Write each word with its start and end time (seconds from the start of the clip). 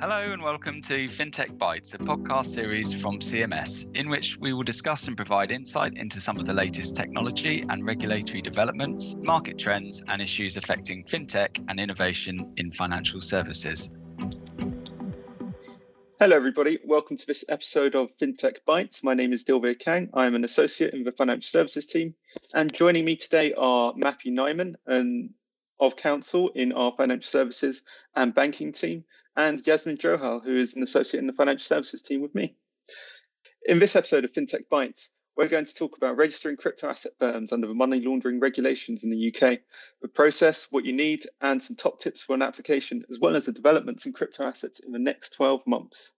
Hello 0.00 0.20
and 0.20 0.40
welcome 0.40 0.80
to 0.82 1.06
FinTech 1.06 1.58
Bytes, 1.58 1.92
a 1.92 1.98
podcast 1.98 2.44
series 2.44 2.92
from 2.92 3.18
CMS, 3.18 3.92
in 3.96 4.08
which 4.08 4.38
we 4.38 4.52
will 4.52 4.62
discuss 4.62 5.08
and 5.08 5.16
provide 5.16 5.50
insight 5.50 5.94
into 5.96 6.20
some 6.20 6.38
of 6.38 6.46
the 6.46 6.54
latest 6.54 6.94
technology 6.94 7.64
and 7.68 7.84
regulatory 7.84 8.40
developments, 8.40 9.16
market 9.16 9.58
trends, 9.58 10.00
and 10.06 10.22
issues 10.22 10.56
affecting 10.56 11.02
FinTech 11.02 11.64
and 11.68 11.80
innovation 11.80 12.52
in 12.58 12.70
financial 12.70 13.20
services. 13.20 13.90
Hello, 16.20 16.36
everybody. 16.36 16.78
Welcome 16.84 17.16
to 17.16 17.26
this 17.26 17.44
episode 17.48 17.96
of 17.96 18.16
FinTech 18.18 18.58
Bytes. 18.68 19.02
My 19.02 19.14
name 19.14 19.32
is 19.32 19.44
Dilbir 19.44 19.80
Kang. 19.80 20.10
I'm 20.14 20.36
an 20.36 20.44
associate 20.44 20.94
in 20.94 21.02
the 21.02 21.10
financial 21.10 21.48
services 21.48 21.86
team. 21.86 22.14
And 22.54 22.72
joining 22.72 23.04
me 23.04 23.16
today 23.16 23.52
are 23.54 23.92
Matthew 23.96 24.32
Nyman 24.32 24.76
and 24.86 25.30
of 25.80 25.96
counsel 25.96 26.50
in 26.54 26.72
our 26.72 26.92
financial 26.96 27.28
services 27.28 27.82
and 28.14 28.34
banking 28.34 28.72
team, 28.72 29.04
and 29.38 29.64
Yasmin 29.64 29.96
Johal, 29.96 30.42
who 30.44 30.56
is 30.56 30.74
an 30.74 30.82
associate 30.82 31.20
in 31.20 31.28
the 31.28 31.32
financial 31.32 31.64
services 31.64 32.02
team 32.02 32.20
with 32.20 32.34
me. 32.34 32.56
In 33.64 33.78
this 33.78 33.94
episode 33.94 34.24
of 34.24 34.32
FinTech 34.32 34.64
Bytes, 34.70 35.10
we're 35.36 35.46
going 35.46 35.64
to 35.64 35.74
talk 35.74 35.96
about 35.96 36.16
registering 36.16 36.56
crypto 36.56 36.88
asset 36.88 37.12
firms 37.20 37.52
under 37.52 37.68
the 37.68 37.74
money 37.74 38.00
laundering 38.00 38.40
regulations 38.40 39.04
in 39.04 39.10
the 39.10 39.32
UK, 39.32 39.60
the 40.02 40.08
process, 40.08 40.66
what 40.70 40.84
you 40.84 40.92
need, 40.92 41.24
and 41.40 41.62
some 41.62 41.76
top 41.76 42.00
tips 42.00 42.20
for 42.20 42.34
an 42.34 42.42
application, 42.42 43.04
as 43.08 43.20
well 43.20 43.36
as 43.36 43.46
the 43.46 43.52
developments 43.52 44.06
in 44.06 44.12
crypto 44.12 44.42
assets 44.42 44.80
in 44.80 44.90
the 44.90 44.98
next 44.98 45.34
12 45.34 45.60
months. 45.68 46.12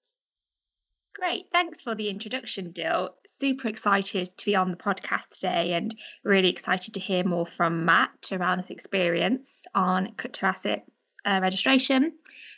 Great. 1.14 1.50
Thanks 1.52 1.82
for 1.82 1.94
the 1.94 2.08
introduction, 2.08 2.70
Dill. 2.72 3.14
Super 3.26 3.68
excited 3.68 4.34
to 4.38 4.46
be 4.46 4.56
on 4.56 4.70
the 4.70 4.78
podcast 4.78 5.28
today 5.32 5.74
and 5.74 5.94
really 6.24 6.48
excited 6.48 6.94
to 6.94 7.00
hear 7.00 7.24
more 7.24 7.46
from 7.46 7.84
Matt 7.84 8.30
around 8.32 8.60
his 8.60 8.70
experience 8.70 9.66
on 9.74 10.14
crypto 10.16 10.46
assets 10.46 10.88
uh, 11.24 11.40
registration. 11.42 12.12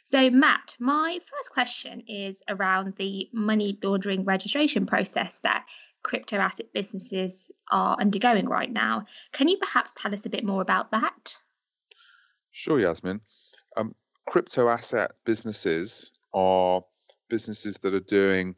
So, 0.05 0.30
Matt, 0.30 0.77
my 0.80 1.19
first 1.24 1.51
question 1.51 2.02
is 2.09 2.42
around 2.48 2.95
the 2.97 3.28
money 3.33 3.78
laundering 3.83 4.25
registration 4.25 4.86
process 4.86 5.41
that 5.41 5.67
crypto 6.03 6.36
asset 6.36 6.67
businesses 6.75 7.53
are 7.70 7.97
undergoing 8.00 8.48
right 8.48 8.70
now. 8.70 9.06
Can 9.33 9.48
you 9.48 9.58
perhaps 9.58 9.92
tell 9.97 10.12
us 10.12 10.27
a 10.27 10.30
bit 10.30 10.45
more 10.45 10.61
about 10.61 10.91
that? 10.91 11.36
Sure, 12.50 12.80
Yasmin. 12.80 13.20
Um, 13.77 13.95
crypto 14.27 14.69
asset 14.69 15.12
businesses 15.25 16.11
are 16.34 16.83
businesses 17.30 17.78
that 17.78 17.95
are 17.95 18.00
doing 18.00 18.56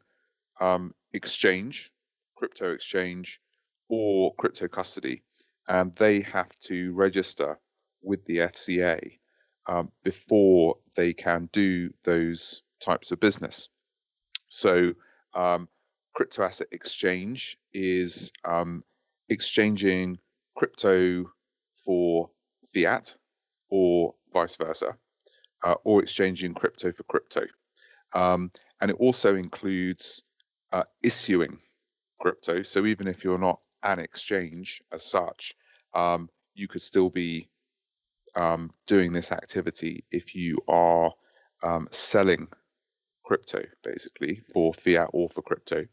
um, 0.59 0.93
exchange, 1.13 1.91
crypto 2.35 2.73
exchange, 2.73 3.39
or 3.87 4.33
crypto 4.35 4.67
custody, 4.67 5.21
and 5.67 5.95
they 5.95 6.21
have 6.21 6.53
to 6.61 6.93
register 6.93 7.59
with 8.01 8.25
the 8.25 8.37
FCA 8.37 9.19
um, 9.67 9.91
before 10.03 10.77
they 10.95 11.13
can 11.13 11.49
do 11.51 11.93
those 12.03 12.61
types 12.79 13.11
of 13.11 13.19
business. 13.19 13.69
So, 14.47 14.93
um, 15.33 15.67
crypto 16.13 16.43
asset 16.43 16.67
exchange 16.71 17.57
is 17.73 18.31
um, 18.45 18.83
exchanging 19.29 20.17
crypto 20.55 21.25
for 21.83 22.29
fiat 22.73 23.15
or 23.69 24.13
vice 24.33 24.55
versa, 24.55 24.95
uh, 25.63 25.75
or 25.83 26.01
exchanging 26.01 26.53
crypto 26.53 26.91
for 26.91 27.03
crypto. 27.03 27.41
Um, 28.13 28.51
and 28.81 28.91
it 28.91 28.97
also 28.99 29.35
includes 29.35 30.23
uh, 30.71 30.83
issuing 31.03 31.59
crypto. 32.21 32.63
So 32.63 32.85
even 32.85 33.07
if 33.07 33.23
you're 33.23 33.37
not 33.37 33.59
an 33.83 33.99
exchange 33.99 34.81
as 34.91 35.03
such, 35.03 35.53
um, 35.93 36.29
you 36.53 36.67
could 36.67 36.81
still 36.81 37.09
be 37.09 37.49
um, 38.35 38.71
doing 38.87 39.13
this 39.13 39.31
activity 39.31 40.03
if 40.11 40.35
you 40.35 40.57
are 40.67 41.11
um, 41.63 41.87
selling 41.91 42.47
crypto, 43.23 43.63
basically 43.83 44.41
for 44.53 44.73
fiat 44.73 45.09
or 45.13 45.29
for 45.29 45.41
crypto. 45.41 45.85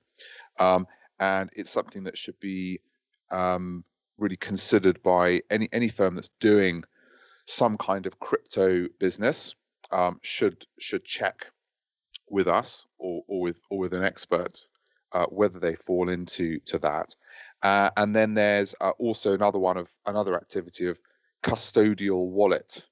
Um, 0.58 0.86
and 1.18 1.50
it's 1.54 1.70
something 1.70 2.04
that 2.04 2.18
should 2.18 2.38
be 2.40 2.80
um, 3.30 3.84
really 4.18 4.36
considered 4.36 5.02
by 5.02 5.42
any 5.50 5.68
any 5.72 5.88
firm 5.88 6.14
that's 6.14 6.30
doing 6.40 6.84
some 7.46 7.76
kind 7.78 8.06
of 8.06 8.18
crypto 8.18 8.88
business. 8.98 9.54
Um, 9.90 10.18
should 10.22 10.66
should 10.78 11.04
check 11.04 11.46
with 12.28 12.48
us 12.48 12.86
or, 12.98 13.22
or 13.28 13.40
with 13.40 13.60
or 13.70 13.78
with 13.78 13.94
an 13.94 14.04
expert 14.04 14.64
uh, 15.12 15.26
whether 15.26 15.58
they 15.58 15.74
fall 15.74 16.08
into 16.08 16.58
to 16.60 16.78
that. 16.78 17.14
Uh, 17.62 17.90
and 17.96 18.14
then 18.14 18.34
there's 18.34 18.74
uh, 18.80 18.90
also 18.98 19.34
another 19.34 19.58
one 19.58 19.76
of 19.76 19.88
another 20.06 20.34
activity 20.36 20.86
of 20.86 20.98
custodial 21.42 22.26
wallet 22.28 22.84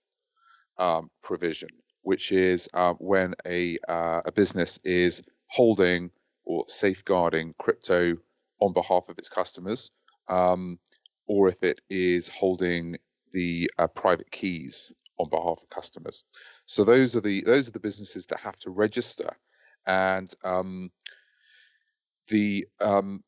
um, 0.78 1.10
provision, 1.22 1.68
which 2.02 2.32
is 2.32 2.68
uh, 2.74 2.94
when 2.94 3.34
a 3.46 3.76
uh, 3.88 4.22
a 4.24 4.32
business 4.32 4.78
is 4.84 5.22
holding 5.48 6.10
or 6.44 6.64
safeguarding 6.68 7.52
crypto 7.58 8.16
on 8.60 8.72
behalf 8.72 9.08
of 9.08 9.18
its 9.18 9.28
customers, 9.28 9.90
um, 10.28 10.78
or 11.26 11.48
if 11.48 11.62
it 11.62 11.80
is 11.88 12.28
holding 12.28 12.96
the 13.32 13.70
uh, 13.78 13.86
private 13.86 14.30
keys 14.30 14.92
on 15.18 15.28
behalf 15.28 15.62
of 15.62 15.70
customers. 15.70 16.24
So 16.66 16.84
those 16.84 17.14
are 17.14 17.20
the 17.20 17.42
those 17.42 17.68
are 17.68 17.72
the 17.72 17.80
businesses 17.80 18.26
that 18.26 18.40
have 18.40 18.56
to 18.60 18.70
register, 18.70 19.36
and 19.86 20.32
um, 20.44 20.90
the 22.28 22.66
um, 22.80 23.22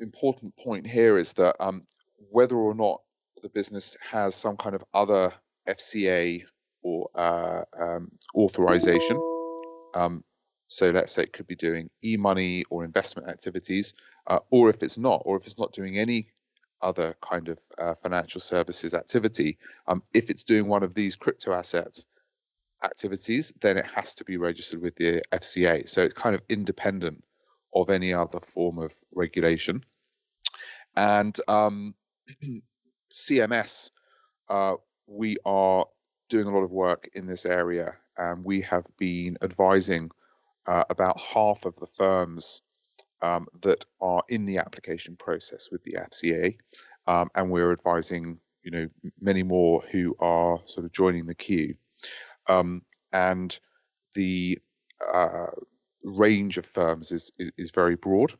important 0.00 0.56
point 0.56 0.86
here 0.86 1.18
is 1.18 1.34
that 1.34 1.56
um, 1.60 1.82
whether 2.30 2.56
or 2.56 2.74
not 2.74 3.00
the 3.44 3.50
business 3.50 3.94
has 4.10 4.34
some 4.34 4.56
kind 4.56 4.74
of 4.74 4.82
other 4.94 5.30
FCA 5.68 6.44
or 6.82 7.10
uh, 7.14 7.62
um, 7.78 8.10
authorization. 8.34 9.18
Um, 9.94 10.24
so 10.66 10.88
let's 10.88 11.12
say 11.12 11.24
it 11.24 11.34
could 11.34 11.46
be 11.46 11.54
doing 11.54 11.90
e-money 12.02 12.64
or 12.70 12.84
investment 12.84 13.28
activities, 13.28 13.92
uh, 14.26 14.38
or 14.50 14.70
if 14.70 14.82
it's 14.82 14.96
not, 14.96 15.22
or 15.26 15.36
if 15.36 15.44
it's 15.46 15.58
not 15.58 15.74
doing 15.74 15.98
any 15.98 16.28
other 16.80 17.14
kind 17.20 17.48
of 17.48 17.60
uh, 17.78 17.94
financial 17.94 18.40
services 18.40 18.94
activity, 18.94 19.58
um, 19.86 20.02
if 20.14 20.30
it's 20.30 20.44
doing 20.44 20.66
one 20.66 20.82
of 20.82 20.94
these 20.94 21.14
crypto 21.14 21.52
asset 21.52 22.02
activities, 22.82 23.52
then 23.60 23.76
it 23.76 23.86
has 23.94 24.14
to 24.14 24.24
be 24.24 24.38
registered 24.38 24.80
with 24.80 24.96
the 24.96 25.20
FCA. 25.32 25.86
So 25.86 26.02
it's 26.02 26.14
kind 26.14 26.34
of 26.34 26.40
independent 26.48 27.22
of 27.74 27.90
any 27.90 28.14
other 28.14 28.40
form 28.40 28.78
of 28.78 28.94
regulation. 29.14 29.84
And 30.96 31.38
um, 31.46 31.94
CMS, 33.14 33.90
uh, 34.48 34.74
we 35.06 35.36
are 35.44 35.86
doing 36.28 36.46
a 36.46 36.50
lot 36.50 36.64
of 36.64 36.72
work 36.72 37.08
in 37.14 37.26
this 37.26 37.46
area, 37.46 37.94
and 38.18 38.44
we 38.44 38.60
have 38.62 38.86
been 38.98 39.38
advising 39.42 40.10
uh, 40.66 40.84
about 40.90 41.20
half 41.20 41.64
of 41.64 41.76
the 41.76 41.86
firms 41.86 42.62
um, 43.22 43.46
that 43.62 43.84
are 44.00 44.22
in 44.28 44.44
the 44.44 44.58
application 44.58 45.16
process 45.16 45.68
with 45.70 45.82
the 45.84 45.92
FCA, 45.92 46.56
um, 47.06 47.28
and 47.34 47.50
we're 47.50 47.72
advising 47.72 48.38
you 48.62 48.70
know 48.70 48.88
many 49.20 49.42
more 49.42 49.82
who 49.90 50.16
are 50.18 50.58
sort 50.64 50.84
of 50.84 50.92
joining 50.92 51.26
the 51.26 51.34
queue, 51.34 51.74
um, 52.48 52.82
and 53.12 53.58
the 54.14 54.58
uh, 55.12 55.46
range 56.04 56.58
of 56.58 56.66
firms 56.66 57.12
is, 57.12 57.30
is, 57.38 57.50
is 57.56 57.70
very 57.70 57.96
broad. 57.96 58.32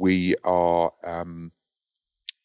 We 0.00 0.34
are 0.44 0.92
um, 1.04 1.52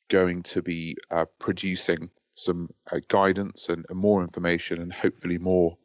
going 0.09 0.43
to 0.43 0.61
be 0.61 0.97
uh, 1.11 1.25
producing 1.39 2.09
some 2.33 2.69
uh, 2.91 2.99
guidance 3.07 3.69
and, 3.69 3.85
and, 3.89 3.97
more 3.97 4.21
information, 4.21 4.81
and 4.81 4.93
hopefully 4.93 5.37
more 5.37 5.77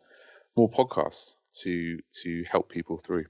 more 0.57 0.71
podcasts 0.71 1.35
to 1.62 1.99
to 2.23 2.45
help 2.51 2.69
people 2.69 2.99
through. 2.99 3.25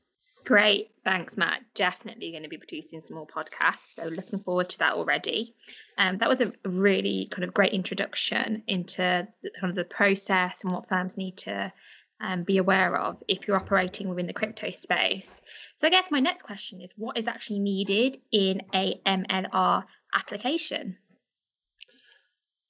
Great, 0.45 0.91
thanks, 1.05 1.39
Matt. 1.39 1.63
Definitely 1.75 2.31
going 2.31 2.43
to 2.43 2.51
be 2.51 2.59
producing 2.59 3.01
some 3.01 3.17
more 3.17 3.27
podcasts, 3.27 3.95
so 3.95 4.05
looking 4.05 4.41
forward 4.41 4.69
to 4.71 4.79
that 4.81 4.93
already. 4.93 5.55
Um, 5.97 6.17
that 6.17 6.29
was 6.29 6.43
a 6.43 6.53
really 6.65 7.29
kind 7.31 7.45
of 7.45 7.55
great 7.55 7.73
introduction 7.73 8.63
into 8.67 9.27
the, 9.43 9.51
kind 9.59 9.71
of 9.71 9.77
the 9.77 9.85
process 9.85 10.63
and 10.63 10.71
what 10.71 10.87
firms 10.87 11.17
need 11.17 11.39
to 11.39 11.73
um, 12.21 12.43
be 12.43 12.59
aware 12.59 12.97
of 12.97 13.23
if 13.27 13.47
you're 13.47 13.57
operating 13.57 14.09
within 14.09 14.27
the 14.27 14.33
crypto 14.33 14.71
space. 14.71 15.41
So 15.77 15.87
I 15.87 15.91
guess 15.91 16.11
my 16.11 16.21
next 16.21 16.43
question 16.43 16.81
is, 16.81 16.93
what 16.97 17.17
is 17.17 17.27
actually 17.27 17.61
needed 17.61 18.19
in 18.31 18.63
a 18.75 19.01
MLR 19.07 19.85
application? 20.15 20.97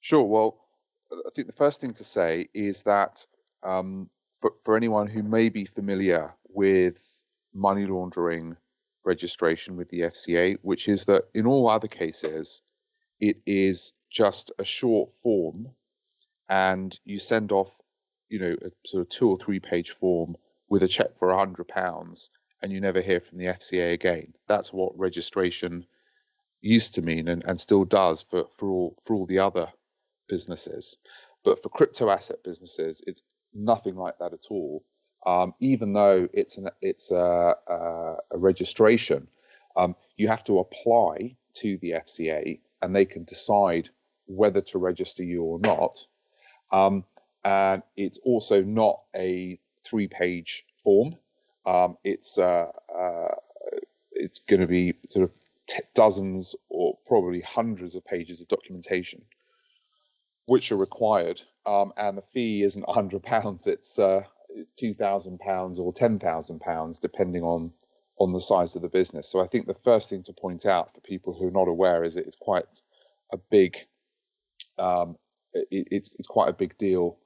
Sure. 0.01 0.23
Well, 0.23 0.57
I 1.11 1.29
think 1.33 1.47
the 1.47 1.53
first 1.53 1.81
thing 1.81 1.93
to 1.93 2.03
say 2.03 2.47
is 2.53 2.83
that 2.83 3.25
um, 3.63 4.09
for, 4.41 4.53
for 4.63 4.75
anyone 4.75 5.07
who 5.07 5.23
may 5.23 5.49
be 5.49 5.65
familiar 5.65 6.33
with 6.49 7.03
money 7.53 7.85
laundering 7.85 8.57
registration 9.03 9.77
with 9.77 9.87
the 9.89 10.01
FCA, 10.01 10.57
which 10.61 10.87
is 10.87 11.05
that 11.05 11.23
in 11.33 11.45
all 11.45 11.69
other 11.69 11.87
cases, 11.87 12.61
it 13.19 13.37
is 13.45 13.93
just 14.11 14.51
a 14.59 14.65
short 14.65 15.11
form 15.11 15.69
and 16.49 16.97
you 17.05 17.19
send 17.19 17.51
off, 17.51 17.81
you 18.29 18.39
know, 18.39 18.55
a 18.61 18.71
sort 18.85 19.01
of 19.01 19.09
two 19.09 19.29
or 19.29 19.37
three 19.37 19.59
page 19.59 19.91
form 19.91 20.35
with 20.69 20.83
a 20.83 20.87
check 20.87 21.17
for 21.17 21.29
a 21.29 21.37
hundred 21.37 21.67
pounds 21.67 22.29
and 22.61 22.71
you 22.71 22.81
never 22.81 23.01
hear 23.01 23.19
from 23.19 23.37
the 23.37 23.45
FCA 23.45 23.93
again. 23.93 24.33
That's 24.47 24.73
what 24.73 24.97
registration 24.97 25.85
used 26.65 26.95
to 26.95 27.03
mean 27.03 27.29
and, 27.29 27.43
and 27.47 27.59
still 27.59 27.85
does 27.85 28.21
for, 28.23 28.45
for 28.57 28.69
all 28.69 28.95
for 29.03 29.15
all 29.15 29.27
the 29.27 29.39
other 29.39 29.67
businesses. 30.29 30.97
But 31.45 31.63
for 31.63 31.69
crypto 31.69 32.09
asset 32.11 32.43
businesses, 32.43 33.01
it's 33.07 33.23
nothing 33.53 33.95
like 33.97 34.19
that 34.19 34.33
at 34.33 34.47
all. 34.51 34.83
um, 35.25 35.53
even 35.59 35.93
though 35.93 36.27
it's 36.33 36.57
an 36.57 36.69
it's 36.81 37.11
a, 37.11 37.55
a, 37.67 38.15
a 38.31 38.37
registration, 38.37 39.27
um, 39.75 39.95
you 40.17 40.27
have 40.29 40.43
to 40.45 40.59
apply 40.59 41.37
to 41.55 41.77
the 41.79 41.91
FCA, 41.93 42.59
and 42.81 42.95
they 42.95 43.05
can 43.05 43.23
decide 43.25 43.89
whether 44.27 44.61
to 44.61 44.79
register 44.79 45.23
you 45.23 45.43
or 45.43 45.59
not. 45.59 45.95
Um, 46.71 47.05
and 47.43 47.83
it's 47.97 48.19
also 48.19 48.63
not 48.63 49.01
a 49.15 49.59
three-page 49.85 50.65
form. 50.83 51.15
Um, 51.65 51.97
it's 52.03 52.37
uh, 52.37 52.67
uh, 52.95 53.35
it's 54.11 54.39
going 54.39 54.61
to 54.61 54.67
be 54.67 54.95
sort 55.09 55.25
of 55.25 55.31
t- 55.67 55.83
dozens 55.93 56.55
or 56.69 56.97
probably 57.05 57.41
hundreds 57.41 57.95
of 57.95 58.05
pages 58.05 58.41
of 58.41 58.47
documentation, 58.47 59.23
which 60.45 60.71
are 60.71 60.77
required. 60.77 61.41
Um, 61.65 61.93
and 61.97 62.17
the 62.17 62.21
fee 62.21 62.63
isn't 62.63 62.89
hundred 62.89 63.23
pounds; 63.23 63.67
it's 63.67 63.97
uh, 63.99 64.23
two 64.77 64.93
thousand 64.93 65.39
pounds 65.39 65.79
or 65.79 65.93
ten 65.93 66.19
thousand 66.19 66.59
pounds, 66.59 66.99
depending 66.99 67.43
on 67.43 67.71
on 68.17 68.31
the 68.31 68.39
size 68.39 68.75
of 68.75 68.81
the 68.81 68.89
business. 68.89 69.29
So 69.29 69.41
I 69.41 69.47
think 69.47 69.67
the 69.67 69.73
first 69.73 70.09
thing 70.09 70.23
to 70.23 70.33
point 70.33 70.65
out 70.65 70.93
for 70.93 71.01
people 71.01 71.33
who 71.33 71.47
are 71.47 71.51
not 71.51 71.67
aware 71.67 72.03
is 72.03 72.15
it's 72.15 72.37
quite 72.37 72.65
a 73.31 73.37
big 73.37 73.77
um, 74.77 75.17
it, 75.53 75.87
it's 75.91 76.09
it's 76.17 76.27
quite 76.27 76.49
a 76.49 76.53
big 76.53 76.77
deal 76.77 77.17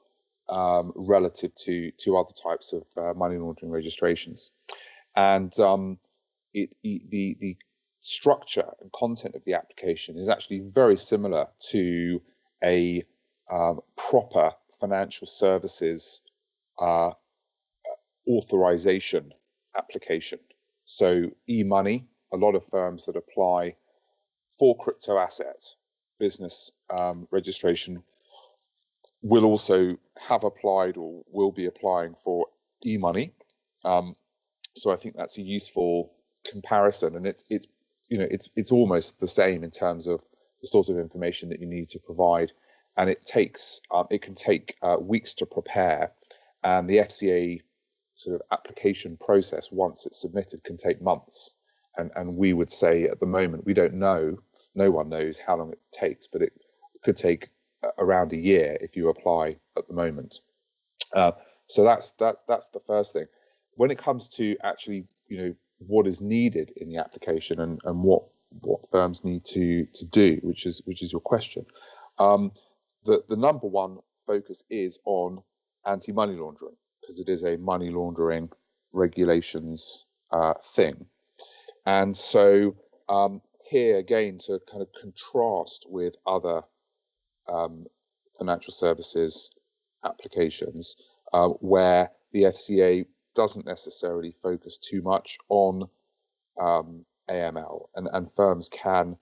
um, 0.48 0.94
relative 0.96 1.54
to 1.56 1.92
to 1.92 2.18
other 2.18 2.34
types 2.34 2.74
of 2.74 2.84
uh, 2.98 3.14
money 3.14 3.38
laundering 3.38 3.72
registrations, 3.72 4.52
and 5.16 5.58
um, 5.60 5.98
it, 6.54 6.70
it, 6.84 7.10
the 7.10 7.38
the 7.40 7.58
structure 8.10 8.66
and 8.82 8.92
content 8.92 9.36
of 9.36 9.44
the 9.46 9.54
application 9.54 10.18
is 10.18 10.28
actually 10.28 10.60
very 10.60 10.98
similar 10.98 11.48
to 11.60 12.20
a 12.64 13.04
um, 13.52 13.80
proper 13.96 14.52
financial 14.80 15.28
services 15.28 16.22
uh, 16.80 17.12
authorization 18.28 19.32
application. 19.78 20.40
So 20.86 21.30
e-money, 21.48 22.08
a 22.34 22.38
lot 22.38 22.56
of 22.56 22.66
firms 22.66 23.06
that 23.06 23.16
apply 23.16 23.76
for 24.58 24.76
crypto 24.78 25.18
assets 25.18 25.76
business 26.20 26.72
um, 26.90 27.28
registration 27.32 28.04
will 29.22 29.46
also 29.46 29.98
have 30.18 30.44
applied 30.44 30.98
or 30.98 31.24
will 31.32 31.52
be 31.52 31.66
applying 31.68 32.16
for 32.16 32.48
e-money. 32.86 33.34
Um, 33.86 34.16
so 34.76 34.92
I 34.92 34.96
think 34.96 35.16
that's 35.16 35.38
a 35.38 35.42
useful 35.42 36.12
comparison, 36.50 37.16
and 37.16 37.26
it's 37.26 37.46
it's 37.50 37.68
you 38.10 38.18
know 38.18 38.28
it's 38.30 38.50
it's 38.56 38.72
almost 38.72 39.20
the 39.20 39.28
same 39.28 39.64
in 39.64 39.72
terms 39.72 40.08
of 40.08 40.26
the 40.62 40.68
sort 40.68 40.90
of 40.90 40.98
information 40.98 41.50
that 41.50 41.60
you 41.60 41.68
need 41.68 41.90
to 41.90 42.00
provide, 42.00 42.52
and 42.98 43.10
it 43.10 43.22
takes 43.26 43.82
um, 43.92 44.08
it 44.10 44.22
can 44.22 44.36
take 44.36 44.76
uh, 44.82 44.98
weeks 45.00 45.36
to 45.36 45.46
prepare, 45.46 46.12
and 46.64 46.90
the 46.90 46.98
FCA 46.98 47.62
sort 48.16 48.36
of 48.36 48.42
application 48.52 49.18
process 49.18 49.72
once 49.72 50.06
it's 50.06 50.22
submitted 50.22 50.64
can 50.64 50.78
take 50.78 51.02
months, 51.02 51.54
and 51.98 52.12
and 52.16 52.38
we 52.38 52.54
would 52.54 52.72
say 52.72 53.06
at 53.06 53.20
the 53.20 53.26
moment 53.26 53.66
we 53.66 53.74
don't 53.74 53.94
know, 53.94 54.38
no 54.76 54.92
one 54.92 55.10
knows 55.10 55.40
how 55.40 55.56
long 55.56 55.72
it 55.72 55.80
takes, 55.92 56.28
but 56.28 56.42
it 56.42 56.54
could 57.04 57.16
take 57.16 57.50
around 57.98 58.34
a 58.34 58.38
year 58.38 58.78
if 58.82 58.98
you 58.98 59.10
apply 59.10 59.56
at 59.78 59.88
the 59.88 59.94
moment. 59.94 60.40
Uh, 61.14 61.32
so 61.68 61.84
that's 61.84 62.12
that's 62.12 62.42
that's 62.48 62.70
the 62.70 62.80
first 62.80 63.14
thing. 63.14 63.26
When 63.76 63.92
it 63.92 63.98
comes 63.98 64.28
to 64.30 64.58
actually, 64.64 65.06
you 65.28 65.38
know, 65.38 65.56
what 65.80 66.08
is 66.08 66.22
needed 66.22 66.72
in 66.78 66.90
the 66.90 66.98
application 66.98 67.60
and, 67.60 67.80
and 67.86 68.04
what 68.04 68.24
what 68.62 68.90
firms 68.90 69.24
need 69.24 69.46
to 69.46 69.86
to 69.94 70.06
do, 70.06 70.40
which 70.42 70.66
is 70.66 70.82
which 70.86 71.02
is 71.02 71.12
your 71.12 71.22
question. 71.22 71.66
Um, 72.18 72.52
the 73.06 73.24
the 73.30 73.38
number 73.38 73.68
one 73.68 74.00
focus 74.28 74.64
is 74.70 75.00
on 75.06 75.42
anti-money 75.86 76.36
laundering 76.36 76.76
because 77.02 77.20
it 77.20 77.30
is 77.30 77.44
a 77.44 77.58
money 77.58 77.90
laundering 77.90 78.50
regulations 78.92 80.06
uh, 80.32 80.54
thing, 80.76 81.06
and 81.86 82.16
so 82.16 82.76
um, 83.08 83.42
here 83.70 83.98
again 83.98 84.40
to 84.40 84.60
kind 84.70 84.82
of 84.82 84.90
contrast 85.00 85.86
with 85.90 86.16
other 86.26 86.64
um, 87.48 87.86
financial 88.38 88.74
services 88.74 89.52
applications 90.04 90.96
uh, 91.34 91.48
where 91.48 92.12
the 92.32 92.44
FCA 92.44 93.06
doesn't 93.40 93.66
necessarily 93.66 94.34
focus 94.34 94.78
too 94.78 95.02
much 95.02 95.38
on 95.48 95.88
um, 96.60 97.06
AML, 97.30 97.88
and, 97.96 98.10
and 98.12 98.30
firms 98.30 98.68
can 98.68 99.16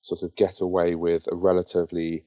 sort 0.00 0.22
of 0.22 0.34
get 0.34 0.62
away 0.62 0.94
with 0.94 1.28
a 1.30 1.36
relatively 1.36 2.24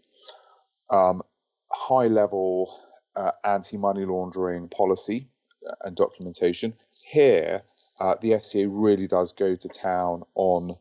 um, 0.92 1.24
high 1.72 2.06
level 2.06 2.72
uh, 3.16 3.32
anti 3.44 3.78
money 3.78 4.06
laundering 4.06 4.70
policy 4.70 5.30
uh, 5.68 5.74
and 5.84 5.96
documentation. 5.96 6.76
Here, 7.10 7.64
uh, 8.00 8.18
the 8.22 8.34
FCA 8.34 8.68
really 8.70 9.08
does 9.08 9.34
go 9.34 9.56
to 9.56 9.68
town 9.68 10.22
on 10.36 10.78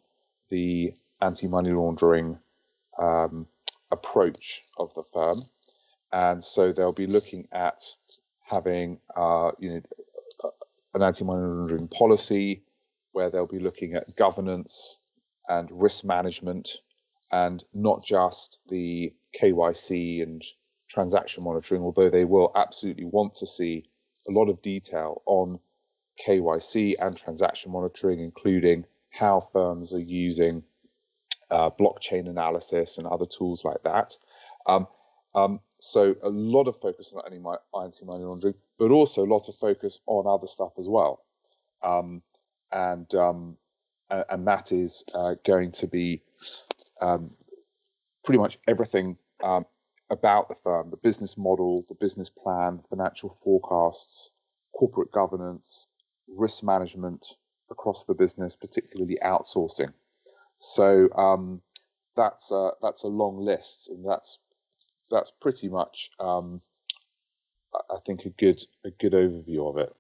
the 0.51 0.93
anti 1.23 1.49
money 1.49 1.71
laundering 1.71 2.39
um, 2.99 3.47
approach 3.91 4.63
of 4.77 4.93
the 4.93 5.05
firm, 5.05 5.41
and 6.13 6.45
so 6.45 6.71
they'll 6.71 6.93
be 6.93 7.07
looking 7.07 7.49
at 7.51 7.81
having 8.43 9.01
uh, 9.17 9.53
you 9.59 9.71
know 9.71 9.81
an 10.95 11.03
anti-money 11.03 11.43
laundering 11.43 11.89
policy 11.89 12.63
where 13.13 13.31
they'll 13.31 13.47
be 13.47 13.59
looking 13.59 13.95
at 13.95 14.17
governance 14.17 14.99
and 15.49 15.69
risk 15.71 16.05
management 16.05 16.69
and 17.33 17.65
not 17.73 18.05
just 18.05 18.59
the 18.69 19.13
KYC 19.41 20.23
and 20.23 20.43
transaction 20.89 21.45
monitoring, 21.45 21.83
although 21.83 22.11
they 22.11 22.25
will 22.25 22.53
absolutely 22.55 23.05
want 23.05 23.35
to 23.35 23.47
see 23.47 23.87
a 24.29 24.33
lot 24.33 24.49
of 24.49 24.63
detail 24.63 25.23
on 25.27 25.61
KYC 26.27 26.97
and 26.99 27.17
transaction 27.17 27.73
monitoring, 27.73 28.21
including 28.21 28.85
how 29.11 29.41
firms 29.41 29.95
are 29.95 30.01
using 30.01 30.63
uh, 31.51 31.71
blockchain 31.71 32.29
analysis 32.29 32.99
and 32.99 33.07
other 33.07 33.27
tools 33.27 33.65
like 33.65 33.83
that. 33.85 34.17
Um, 34.67 34.87
um, 35.35 35.61
so 35.81 36.15
a 36.23 36.29
lot 36.29 36.69
of 36.69 36.79
focus 36.81 37.13
on 37.15 37.23
anti-money 37.33 38.25
laundering, 38.25 38.55
but 38.79 38.91
also 38.91 39.25
a 39.25 39.33
lot 39.33 39.49
of 39.49 39.57
focus 39.57 39.99
on 40.07 40.27
other 40.27 40.47
stuff 40.47 40.73
as 40.79 40.89
well. 40.89 41.25
Um, 41.83 42.23
and 42.71 43.13
um, 43.15 43.57
and 44.11 44.47
that 44.47 44.73
is 44.73 45.05
uh, 45.15 45.35
going 45.45 45.73
to 45.73 45.87
be 45.87 46.23
um, 47.01 47.31
pretty 48.25 48.39
much 48.39 48.59
everything 48.69 49.17
um, 49.43 49.65
about 50.11 50.49
the 50.49 50.55
firm: 50.55 50.91
the 50.91 50.97
business 50.99 51.39
model, 51.39 51.85
the 51.89 51.95
business 51.95 52.31
plan, 52.31 52.81
financial 52.89 53.31
forecasts, 53.31 54.31
corporate 54.75 55.11
governance, 55.11 55.89
risk 56.29 56.63
management 56.63 57.27
across 57.71 58.05
the 58.05 58.15
business, 58.15 58.55
particularly 58.57 59.19
outsourcing. 59.25 59.93
So 60.59 61.09
um, 61.17 61.63
that's 62.17 62.53
that's 62.83 63.05
a 63.05 63.09
long 63.09 63.39
list, 63.39 63.89
and 63.89 64.05
that's 64.05 64.39
that's 65.11 65.31
pretty 65.31 65.69
much 65.69 66.11
um, 66.19 66.61
I 67.75 67.99
think 68.07 68.25
a 68.25 68.31
good 68.31 68.61
a 68.85 68.91
good 68.91 69.13
overview 69.13 69.69
of 69.69 69.79
it. 69.79 69.93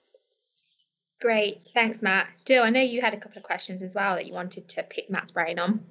Great, 1.20 1.60
thanks, 1.74 2.00
Matt. 2.00 2.28
Dill, 2.46 2.62
I 2.62 2.70
know 2.70 2.80
you 2.80 3.02
had 3.02 3.12
a 3.12 3.18
couple 3.18 3.38
of 3.38 3.44
questions 3.44 3.82
as 3.82 3.94
well 3.94 4.14
that 4.14 4.26
you 4.26 4.32
wanted 4.32 4.68
to 4.70 4.82
pick 4.82 5.10
Matt's 5.10 5.32
brain 5.32 5.58
on. 5.58 5.84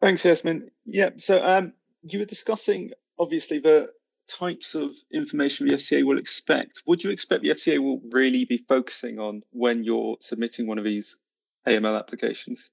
Thanks, 0.00 0.24
Yasmin. 0.24 0.70
Yeah, 0.84 1.10
so 1.16 1.42
um, 1.42 1.72
you 2.02 2.20
were 2.20 2.24
discussing 2.24 2.92
obviously 3.18 3.58
the 3.58 3.90
types 4.28 4.74
of 4.74 4.92
information 5.12 5.66
the 5.66 5.74
FCA 5.74 6.04
will 6.04 6.18
expect. 6.18 6.82
Would 6.86 7.02
you 7.02 7.10
expect 7.10 7.42
the 7.42 7.50
FCA 7.50 7.78
will 7.78 8.00
really 8.10 8.44
be 8.44 8.58
focusing 8.58 9.18
on 9.18 9.42
when 9.50 9.84
you're 9.84 10.16
submitting 10.20 10.66
one 10.66 10.78
of 10.78 10.84
these 10.84 11.18
AML 11.66 11.98
applications? 11.98 12.70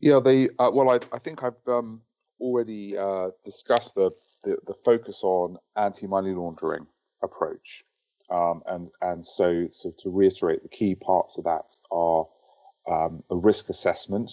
Yeah, 0.00 0.20
they. 0.20 0.48
Uh, 0.58 0.70
well, 0.72 0.90
I, 0.90 0.98
I 1.12 1.18
think 1.18 1.42
I've 1.42 1.60
um, 1.68 2.02
already 2.40 2.96
uh, 2.96 3.30
discussed 3.44 3.94
the, 3.94 4.10
the, 4.44 4.58
the 4.66 4.74
focus 4.74 5.22
on 5.22 5.58
anti-money 5.76 6.32
laundering 6.32 6.86
approach, 7.22 7.84
um, 8.30 8.62
and 8.66 8.90
and 9.02 9.24
so 9.24 9.68
so 9.70 9.92
to 9.98 10.10
reiterate, 10.10 10.62
the 10.62 10.68
key 10.68 10.94
parts 10.94 11.38
of 11.38 11.44
that 11.44 11.64
are 11.90 12.26
um, 12.88 13.22
a 13.30 13.36
risk 13.36 13.68
assessment, 13.68 14.32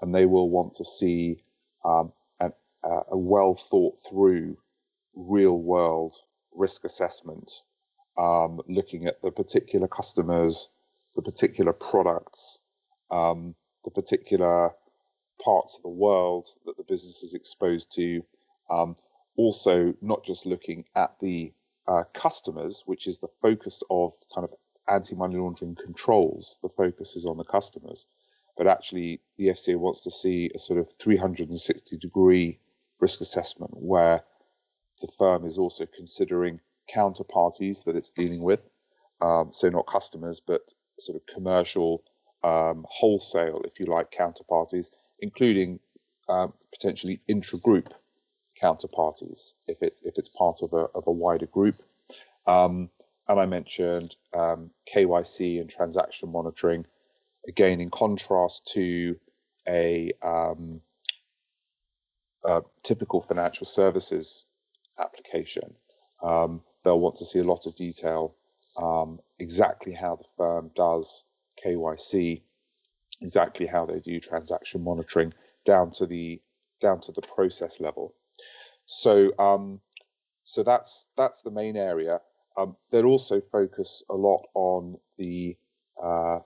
and 0.00 0.14
they 0.14 0.26
will 0.26 0.48
want 0.50 0.74
to 0.74 0.84
see 0.84 1.42
um, 1.84 2.12
an, 2.40 2.52
uh, 2.84 3.02
a 3.10 3.18
well 3.18 3.54
thought 3.54 3.98
through 4.08 4.56
real 5.14 5.58
world 5.58 6.14
risk 6.54 6.84
assessment, 6.84 7.50
um, 8.16 8.60
looking 8.68 9.06
at 9.06 9.20
the 9.22 9.30
particular 9.30 9.88
customers 9.88 10.68
the 11.14 11.22
particular 11.22 11.72
products, 11.72 12.60
um, 13.10 13.54
the 13.84 13.90
particular 13.90 14.72
parts 15.42 15.76
of 15.76 15.82
the 15.82 15.88
world 15.88 16.46
that 16.66 16.76
the 16.76 16.84
business 16.84 17.22
is 17.22 17.34
exposed 17.34 17.92
to. 17.94 18.22
Um, 18.70 18.96
also, 19.36 19.94
not 20.00 20.24
just 20.24 20.46
looking 20.46 20.84
at 20.94 21.14
the 21.20 21.52
uh, 21.88 22.04
customers, 22.14 22.82
which 22.86 23.06
is 23.06 23.18
the 23.18 23.30
focus 23.42 23.82
of 23.90 24.12
kind 24.34 24.44
of 24.44 24.54
anti 24.88 25.16
money 25.16 25.36
laundering 25.36 25.76
controls, 25.76 26.58
the 26.62 26.68
focus 26.68 27.16
is 27.16 27.26
on 27.26 27.36
the 27.36 27.44
customers, 27.44 28.06
but 28.56 28.66
actually 28.66 29.20
the 29.38 29.48
FCA 29.48 29.76
wants 29.76 30.02
to 30.04 30.10
see 30.10 30.50
a 30.54 30.58
sort 30.58 30.78
of 30.78 30.90
360 30.98 31.96
degree 31.96 32.58
risk 33.00 33.20
assessment 33.20 33.72
where 33.74 34.22
the 35.00 35.08
firm 35.08 35.46
is 35.46 35.58
also 35.58 35.86
considering 35.96 36.60
counterparties 36.94 37.84
that 37.84 37.96
it's 37.96 38.10
dealing 38.10 38.42
with. 38.42 38.60
Um, 39.20 39.50
so 39.52 39.68
not 39.68 39.86
customers, 39.86 40.40
but 40.40 40.62
sort 40.98 41.16
of 41.16 41.26
commercial, 41.26 42.02
um, 42.42 42.84
wholesale, 42.88 43.62
if 43.64 43.78
you 43.80 43.86
like, 43.86 44.10
counterparties, 44.10 44.90
including 45.20 45.80
um, 46.28 46.52
potentially 46.72 47.20
intra-group 47.28 47.92
counterparties 48.62 49.54
if 49.66 49.82
it's 49.82 50.02
if 50.02 50.18
it's 50.18 50.28
part 50.28 50.62
of 50.62 50.72
a 50.72 50.86
of 50.94 51.06
a 51.06 51.12
wider 51.12 51.46
group. 51.46 51.76
Um, 52.46 52.90
and 53.28 53.38
I 53.38 53.46
mentioned 53.46 54.16
um, 54.34 54.70
KYC 54.92 55.60
and 55.60 55.70
transaction 55.70 56.32
monitoring, 56.32 56.84
again 57.46 57.80
in 57.80 57.90
contrast 57.90 58.72
to 58.74 59.16
a, 59.68 60.12
um, 60.22 60.80
a 62.44 62.62
typical 62.82 63.20
financial 63.20 63.66
services 63.66 64.46
application. 64.98 65.74
Um, 66.22 66.62
they'll 66.82 66.98
want 66.98 67.16
to 67.16 67.24
see 67.24 67.38
a 67.38 67.44
lot 67.44 67.66
of 67.66 67.76
detail, 67.76 68.34
um, 68.80 69.20
exactly 69.38 69.92
how 69.92 70.16
the 70.16 70.28
firm 70.36 70.70
does 70.74 71.22
KYC, 71.64 72.42
exactly 73.20 73.66
how 73.66 73.86
they 73.86 74.00
do 74.00 74.20
transaction 74.20 74.82
monitoring, 74.82 75.32
down 75.64 75.90
to 75.92 76.06
the 76.06 76.40
down 76.80 77.00
to 77.00 77.12
the 77.12 77.22
process 77.22 77.80
level. 77.80 78.14
So 78.86 79.32
um, 79.38 79.80
so 80.44 80.62
that's 80.62 81.08
that's 81.16 81.42
the 81.42 81.50
main 81.50 81.76
area. 81.76 82.20
Um, 82.56 82.76
they'll 82.90 83.06
also 83.06 83.40
focus 83.40 84.02
a 84.10 84.14
lot 84.14 84.42
on 84.54 84.98
the 85.16 85.56
uh, 86.02 86.40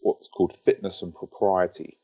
what's 0.00 0.28
called 0.28 0.52
fitness 0.52 1.02
and 1.02 1.14
propriety 1.14 1.98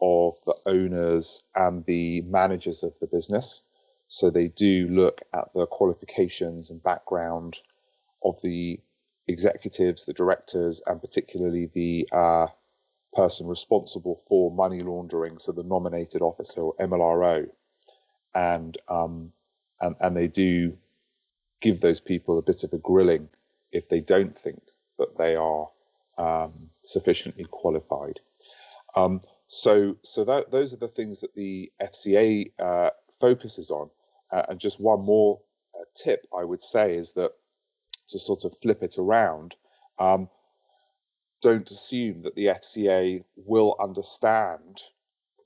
of 0.00 0.34
the 0.46 0.54
owners 0.66 1.44
and 1.54 1.84
the 1.86 2.20
managers 2.22 2.82
of 2.82 2.92
the 3.00 3.06
business. 3.06 3.62
So 4.08 4.30
they 4.30 4.48
do 4.48 4.88
look 4.88 5.22
at 5.34 5.52
the 5.54 5.66
qualifications 5.66 6.70
and 6.70 6.82
background 6.82 7.58
of 8.22 8.40
the 8.42 8.80
executives, 9.26 10.06
the 10.06 10.14
directors, 10.14 10.82
and 10.86 11.00
particularly 11.00 11.66
the 11.74 12.08
uh, 12.12 12.46
person 13.18 13.48
responsible 13.48 14.14
for 14.28 14.52
money 14.52 14.78
laundering, 14.78 15.38
so 15.38 15.50
the 15.50 15.64
nominated 15.64 16.22
officer 16.22 16.60
or 16.60 16.76
MLRO, 16.76 17.48
and 18.36 18.78
um, 18.86 19.32
and 19.80 19.96
and 20.00 20.16
they 20.16 20.28
do 20.28 20.78
give 21.60 21.80
those 21.80 21.98
people 21.98 22.38
a 22.38 22.42
bit 22.42 22.62
of 22.62 22.72
a 22.72 22.78
grilling 22.78 23.28
if 23.72 23.88
they 23.88 24.00
don't 24.00 24.38
think 24.38 24.62
that 25.00 25.18
they 25.18 25.34
are 25.34 25.68
um, 26.16 26.70
sufficiently 26.84 27.44
qualified. 27.50 28.20
Um, 28.94 29.20
so 29.48 29.96
so 30.02 30.22
that, 30.24 30.52
those 30.52 30.72
are 30.72 30.84
the 30.86 30.86
things 30.86 31.20
that 31.20 31.34
the 31.34 31.72
FCA 31.82 32.52
uh, 32.60 32.90
focuses 33.18 33.72
on. 33.72 33.90
Uh, 34.30 34.42
and 34.48 34.60
just 34.60 34.78
one 34.78 35.00
more 35.00 35.40
uh, 35.74 35.84
tip 35.96 36.24
I 36.36 36.44
would 36.44 36.62
say 36.62 36.94
is 36.94 37.14
that 37.14 37.32
to 38.08 38.18
sort 38.18 38.44
of 38.44 38.56
flip 38.58 38.84
it 38.84 38.96
around, 38.96 39.56
um, 39.98 40.28
don't 41.40 41.70
assume 41.70 42.22
that 42.22 42.34
the 42.34 42.46
FCA 42.46 43.24
will 43.36 43.76
understand 43.80 44.80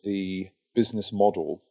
the 0.05 0.51
business 0.75 1.13
model 1.13 1.63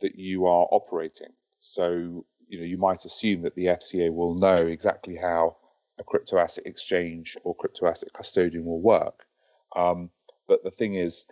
that 0.00 0.16
you 0.16 0.46
are 0.46 0.68
operating. 0.70 1.32
So, 1.60 2.24
you 2.48 2.58
know, 2.58 2.64
you 2.64 2.76
might 2.76 3.04
assume 3.04 3.42
that 3.42 3.54
the 3.54 3.66
FCA 3.66 4.12
will 4.12 4.34
know 4.34 4.66
exactly 4.66 5.16
how 5.16 5.56
a 5.98 6.04
crypto 6.04 6.38
asset 6.38 6.66
exchange 6.66 7.36
or 7.44 7.54
crypto 7.54 7.86
asset 7.86 8.12
custodian 8.12 8.64
will 8.64 8.80
work. 8.80 9.24
Um, 9.74 10.10
but 10.48 10.62
the 10.64 10.70
thing 10.70 10.94
is 10.94 11.26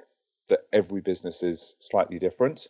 that 0.49 0.61
every 0.73 1.01
business 1.01 1.43
is 1.43 1.77
slightly 1.79 2.19
different. 2.19 2.69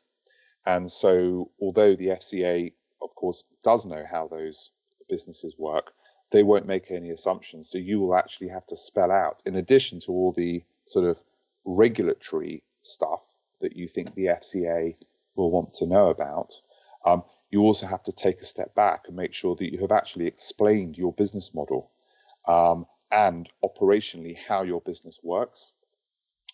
And 0.66 0.90
so, 0.90 1.50
although 1.60 1.94
the 1.96 2.08
FCA, 2.08 2.72
of 3.00 3.14
course, 3.14 3.44
does 3.64 3.86
know 3.86 4.04
how 4.10 4.28
those 4.28 4.72
businesses 5.08 5.56
work, 5.58 5.92
they 6.30 6.42
won't 6.42 6.66
make 6.66 6.90
any 6.90 7.10
assumptions. 7.10 7.68
So 7.68 7.78
you 7.78 8.00
will 8.00 8.14
actually 8.14 8.48
have 8.48 8.66
to 8.68 8.76
spell 8.76 9.10
out, 9.10 9.42
in 9.46 9.56
addition 9.56 10.00
to 10.00 10.12
all 10.12 10.32
the 10.32 10.62
sort 10.86 11.04
of 11.04 11.20
regulatory 11.64 12.62
stuff 12.82 13.22
that 13.60 13.76
you 13.76 13.88
think 13.88 14.14
the 14.14 14.26
FCA 14.26 14.94
will 15.34 15.50
want 15.50 15.74
to 15.74 15.86
know 15.86 16.08
about, 16.08 16.52
um, 17.04 17.22
you 17.50 17.62
also 17.62 17.86
have 17.86 18.02
to 18.04 18.12
take 18.12 18.40
a 18.40 18.44
step 18.44 18.74
back 18.74 19.04
and 19.06 19.16
make 19.16 19.32
sure 19.32 19.56
that 19.56 19.72
you 19.72 19.78
have 19.80 19.92
actually 19.92 20.26
explained 20.26 20.96
your 20.96 21.12
business 21.12 21.52
model 21.52 21.90
um, 22.46 22.86
and 23.10 23.48
operationally 23.64 24.36
how 24.36 24.62
your 24.62 24.80
business 24.80 25.20
works. 25.22 25.72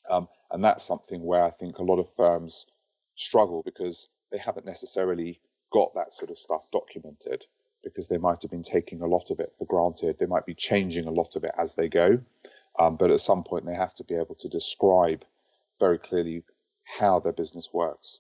Um, 0.09 0.29
and 0.51 0.65
that's 0.65 0.85
something 0.85 1.23
where 1.23 1.45
I 1.45 1.51
think 1.51 1.79
a 1.79 1.83
lot 1.83 1.99
of 1.99 2.09
firms 2.17 2.67
struggle 3.15 3.63
because 3.65 4.09
they 4.31 4.39
haven't 4.39 4.67
necessarily 4.67 5.41
got 5.71 5.95
that 5.95 6.13
sort 6.13 6.31
of 6.31 6.39
stuff 6.39 6.63
documented 6.73 7.45
because 7.87 8.09
they 8.09 8.19
might 8.19 8.43
have 8.43 8.51
been 8.51 8.63
taking 8.63 9.01
a 9.01 9.07
lot 9.07 9.31
of 9.31 9.41
it 9.41 9.53
for 9.59 9.65
granted. 9.65 10.19
They 10.19 10.27
might 10.27 10.45
be 10.45 10.55
changing 10.55 11.07
a 11.07 11.11
lot 11.11 11.37
of 11.37 11.45
it 11.45 11.53
as 11.57 11.75
they 11.75 11.89
go. 11.89 12.19
Um, 12.79 12.97
but 12.97 13.11
at 13.11 13.21
some 13.21 13.45
point, 13.45 13.65
they 13.65 13.75
have 13.75 13.95
to 13.95 14.05
be 14.05 14.15
able 14.15 14.35
to 14.35 14.49
describe 14.49 15.25
very 15.81 15.99
clearly 15.99 16.43
how 16.85 17.21
their 17.21 17.33
business 17.33 17.71
works. 17.73 18.19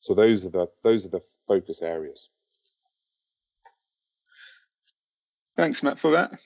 So 0.00 0.14
those 0.14 0.46
are 0.46 0.50
the 0.50 0.68
those 0.82 1.06
are 1.06 1.10
the 1.10 1.22
focus 1.48 1.82
areas. 1.82 2.28
Thanks, 5.56 5.82
Matt, 5.82 5.98
for 5.98 6.12
that. 6.12 6.38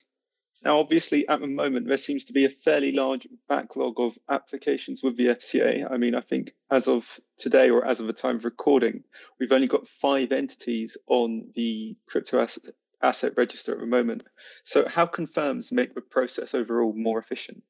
Now, 0.63 0.79
obviously, 0.79 1.27
at 1.27 1.41
the 1.41 1.47
moment, 1.47 1.89
there 1.89 1.97
seems 1.97 2.27
to 2.27 2.35
be 2.35 2.45
a 2.45 2.51
fairly 2.51 2.93
large 2.93 3.27
backlog 3.49 3.99
of 3.99 4.19
applications 4.29 5.03
with 5.03 5.17
the 5.17 5.29
FCA. 5.29 5.91
I 5.91 5.97
mean, 5.97 6.15
I 6.15 6.21
think 6.21 6.53
as 6.71 6.87
of 6.87 7.19
today 7.39 7.71
or 7.71 7.87
as 7.87 8.01
of 8.01 8.07
the 8.07 8.13
time 8.13 8.37
of 8.37 8.45
recording, 8.45 9.05
we've 9.39 9.53
only 9.53 9.69
got 9.69 9.89
five 9.89 10.33
entities 10.33 10.99
on 11.07 11.51
the 11.55 11.97
crypto 12.07 12.41
asset, 12.41 12.75
asset 13.01 13.33
register 13.39 13.73
at 13.73 13.81
the 13.81 13.87
moment. 13.87 14.25
So, 14.65 14.87
how 14.87 15.07
can 15.07 15.27
firms 15.27 15.73
make 15.73 15.95
the 15.95 16.03
process 16.03 16.55
overall 16.55 16.93
more 16.93 17.19
efficient? 17.19 17.63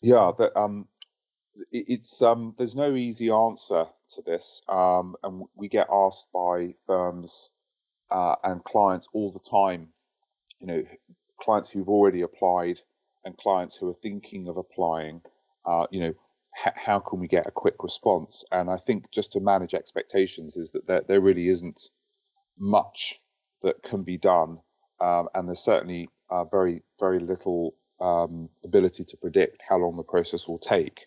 Yeah, 0.00 0.32
that, 0.38 0.58
um, 0.58 0.88
it's 1.70 2.22
um, 2.22 2.54
there's 2.56 2.74
no 2.74 2.94
easy 2.94 3.30
answer 3.30 3.86
to 4.10 4.22
this, 4.22 4.62
um, 4.70 5.16
and 5.22 5.44
we 5.54 5.68
get 5.68 5.88
asked 5.92 6.26
by 6.32 6.76
firms 6.86 7.50
uh, 8.10 8.36
and 8.42 8.64
clients 8.64 9.08
all 9.12 9.30
the 9.30 9.38
time 9.38 9.88
you 10.64 10.72
know 10.72 10.82
clients 11.40 11.70
who've 11.70 11.88
already 11.88 12.22
applied 12.22 12.80
and 13.24 13.36
clients 13.36 13.76
who 13.76 13.88
are 13.88 13.96
thinking 14.02 14.48
of 14.48 14.56
applying 14.56 15.20
uh, 15.66 15.86
you 15.90 16.00
know 16.00 16.14
how 16.54 17.00
can 17.00 17.18
we 17.18 17.26
get 17.26 17.48
a 17.48 17.50
quick 17.50 17.82
response? 17.82 18.44
And 18.52 18.70
i 18.70 18.76
think 18.76 19.10
just 19.10 19.32
to 19.32 19.40
manage 19.40 19.74
expectations 19.74 20.56
is 20.56 20.72
that 20.72 20.86
there, 20.86 21.02
there 21.06 21.20
really 21.20 21.48
isn't 21.48 21.90
much 22.58 23.20
that 23.62 23.82
can 23.82 24.04
be 24.04 24.16
done 24.16 24.60
um, 25.00 25.28
and 25.34 25.48
there's 25.48 25.64
certainly 25.64 26.08
uh, 26.30 26.44
very 26.44 26.82
very 26.98 27.18
little 27.18 27.74
um, 28.00 28.48
ability 28.64 29.04
to 29.04 29.16
predict 29.16 29.62
how 29.68 29.76
long 29.76 29.96
the 29.96 30.02
process 30.02 30.48
will 30.48 30.58
take. 30.58 31.06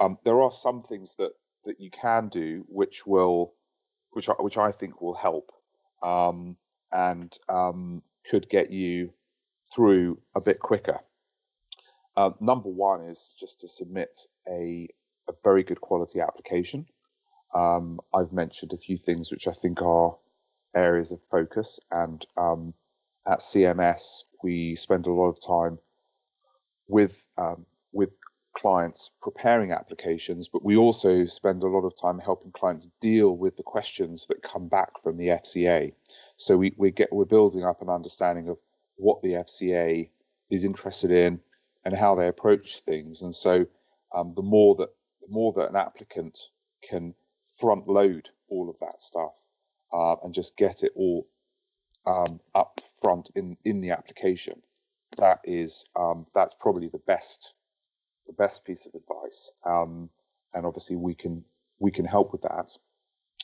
Um, 0.00 0.18
there 0.24 0.42
are 0.42 0.52
some 0.52 0.82
things 0.82 1.14
that 1.16 1.32
that 1.64 1.80
you 1.80 1.90
can 1.90 2.28
do 2.28 2.64
which 2.68 3.06
will 3.06 3.54
which 4.12 4.28
I, 4.28 4.32
which 4.32 4.56
I 4.56 4.70
think 4.70 5.00
will 5.02 5.14
help 5.14 5.52
um, 6.02 6.56
and 6.92 7.36
um, 7.48 8.02
could 8.28 8.48
get 8.48 8.70
you 8.70 9.12
through 9.72 10.18
a 10.34 10.40
bit 10.40 10.58
quicker. 10.60 11.00
Uh, 12.16 12.30
number 12.40 12.68
one 12.68 13.02
is 13.02 13.34
just 13.38 13.60
to 13.60 13.68
submit 13.68 14.18
a, 14.48 14.88
a 15.28 15.32
very 15.44 15.62
good 15.62 15.80
quality 15.80 16.20
application. 16.20 16.86
Um, 17.54 18.00
I've 18.14 18.32
mentioned 18.32 18.72
a 18.72 18.78
few 18.78 18.96
things 18.96 19.30
which 19.30 19.48
I 19.48 19.52
think 19.52 19.82
are 19.82 20.16
areas 20.74 21.12
of 21.12 21.20
focus, 21.30 21.80
and 21.90 22.24
um, 22.36 22.74
at 23.26 23.40
CMS 23.40 24.24
we 24.42 24.74
spend 24.76 25.06
a 25.06 25.12
lot 25.12 25.28
of 25.28 25.40
time 25.40 25.78
with 26.88 27.26
um, 27.38 27.66
with 27.92 28.18
clients 28.56 29.10
preparing 29.22 29.72
applications, 29.72 30.48
but 30.48 30.64
we 30.64 30.76
also 30.76 31.24
spend 31.24 31.62
a 31.62 31.68
lot 31.68 31.86
of 31.86 31.94
time 32.00 32.18
helping 32.18 32.52
clients 32.52 32.88
deal 33.00 33.36
with 33.36 33.56
the 33.56 33.62
questions 33.62 34.26
that 34.26 34.42
come 34.42 34.68
back 34.68 35.00
from 35.02 35.16
the 35.16 35.28
FCA. 35.28 35.92
So 36.40 36.56
we, 36.56 36.72
we 36.78 36.90
get 36.90 37.12
we're 37.12 37.26
building 37.26 37.64
up 37.64 37.82
an 37.82 37.90
understanding 37.90 38.48
of 38.48 38.58
what 38.96 39.22
the 39.22 39.34
FCA 39.34 40.08
is 40.48 40.64
interested 40.64 41.10
in 41.10 41.40
and 41.84 41.94
how 41.94 42.14
they 42.14 42.28
approach 42.28 42.80
things. 42.80 43.20
And 43.20 43.34
so 43.34 43.66
um, 44.14 44.32
the 44.34 44.42
more 44.42 44.74
that 44.76 44.88
the 45.20 45.28
more 45.28 45.52
that 45.52 45.68
an 45.68 45.76
applicant 45.76 46.38
can 46.82 47.14
front 47.58 47.88
load 47.88 48.30
all 48.48 48.70
of 48.70 48.78
that 48.80 49.02
stuff 49.02 49.34
uh, 49.92 50.16
and 50.24 50.32
just 50.32 50.56
get 50.56 50.82
it 50.82 50.92
all 50.96 51.28
um, 52.06 52.40
up 52.54 52.80
front 53.02 53.28
in 53.34 53.58
in 53.66 53.82
the 53.82 53.90
application, 53.90 54.62
that 55.18 55.40
is 55.44 55.84
um, 55.94 56.26
that's 56.34 56.54
probably 56.54 56.88
the 56.88 57.02
best 57.06 57.52
the 58.26 58.32
best 58.32 58.64
piece 58.64 58.86
of 58.86 58.94
advice. 58.94 59.52
Um, 59.66 60.08
and 60.54 60.64
obviously, 60.64 60.96
we 60.96 61.14
can 61.14 61.44
we 61.78 61.90
can 61.90 62.06
help 62.06 62.32
with 62.32 62.42
that 62.42 62.78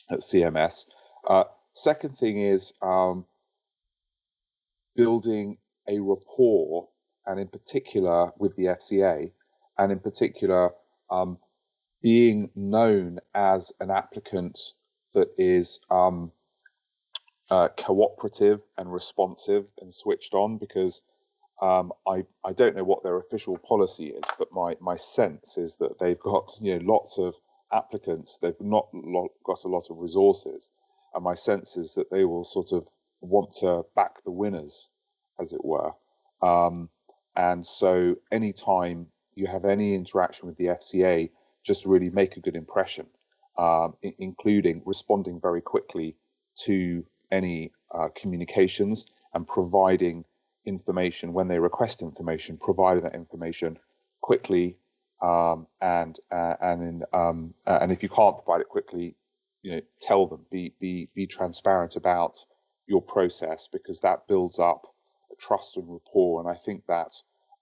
at 0.09 0.19
CMS. 0.19 0.87
Uh, 1.27 1.43
second 1.77 2.17
thing 2.17 2.41
is 2.41 2.73
um, 2.81 3.25
building 4.95 5.57
a 5.87 5.99
rapport, 5.99 6.89
and 7.25 7.39
in 7.39 7.47
particular 7.47 8.31
with 8.37 8.55
the 8.55 8.65
FCA, 8.65 9.31
and 9.77 9.91
in 9.91 9.99
particular 9.99 10.71
um, 11.09 11.37
being 12.01 12.49
known 12.55 13.19
as 13.33 13.71
an 13.79 13.91
applicant 13.91 14.59
that 15.13 15.29
is 15.37 15.79
um, 15.89 16.31
uh, 17.49 17.69
cooperative 17.77 18.61
and 18.77 18.91
responsive 18.91 19.65
and 19.81 19.93
switched 19.93 20.33
on 20.33 20.57
because 20.57 21.01
um, 21.61 21.91
I 22.07 22.23
I 22.45 22.53
don't 22.53 22.75
know 22.75 22.83
what 22.83 23.03
their 23.03 23.17
official 23.17 23.57
policy 23.57 24.07
is, 24.07 24.23
but 24.37 24.51
my 24.51 24.75
my 24.79 24.95
sense 24.95 25.57
is 25.57 25.77
that 25.77 25.97
they've 25.99 26.19
got 26.19 26.57
you 26.61 26.77
know 26.77 26.85
lots 26.85 27.17
of 27.17 27.35
applicants. 27.71 28.37
They've 28.37 28.59
not 28.59 28.89
got 29.43 29.63
a 29.63 29.67
lot 29.67 29.89
of 29.89 30.01
resources, 30.01 30.69
and 31.17 31.23
my 31.23 31.35
sense 31.35 31.77
is 31.77 31.95
that 31.95 32.11
they 32.11 32.25
will 32.25 32.43
sort 32.43 32.71
of 32.71 32.87
want 33.21 33.51
to 33.51 33.83
back 33.95 34.23
the 34.23 34.31
winners, 34.31 34.89
as 35.39 35.51
it 35.51 35.65
were. 35.65 35.91
Um, 36.43 36.89
and 37.35 37.65
so, 37.65 38.15
anytime 38.31 39.07
you 39.33 39.47
have 39.47 39.65
any 39.65 39.95
interaction 39.95 40.47
with 40.47 40.57
the 40.57 40.67
FCA, 40.67 41.31
just 41.63 41.87
really 41.87 42.11
make 42.11 42.37
a 42.37 42.39
good 42.39 42.55
impression, 42.55 43.07
um, 43.57 43.95
I- 44.05 44.13
including 44.19 44.83
responding 44.85 45.41
very 45.41 45.61
quickly 45.61 46.15
to 46.65 47.03
any 47.31 47.71
uh, 47.91 48.09
communications 48.15 49.07
and 49.33 49.47
providing 49.47 50.23
information 50.65 51.33
when 51.33 51.47
they 51.47 51.59
request 51.59 52.03
information, 52.03 52.57
providing 52.57 53.03
that 53.03 53.15
information 53.15 53.79
quickly 54.21 54.77
um, 55.21 55.65
and 55.81 56.19
uh, 56.31 56.53
and 56.61 56.83
in, 56.83 57.03
um, 57.11 57.55
uh, 57.65 57.79
and 57.81 57.91
if 57.91 58.03
you 58.03 58.09
can't 58.09 58.35
provide 58.35 58.61
it 58.61 58.69
quickly, 58.69 59.15
you 59.61 59.71
know, 59.71 59.81
tell 60.01 60.27
them, 60.27 60.45
be 60.51 60.73
be 60.79 61.09
be 61.15 61.27
transparent 61.27 61.95
about 61.95 62.37
your 62.87 63.01
process 63.01 63.67
because 63.71 64.01
that 64.01 64.27
builds 64.27 64.59
up 64.59 64.87
trust 65.39 65.77
and 65.77 65.91
rapport, 65.91 66.39
and 66.41 66.49
I 66.49 66.55
think 66.55 66.85
that 66.87 67.15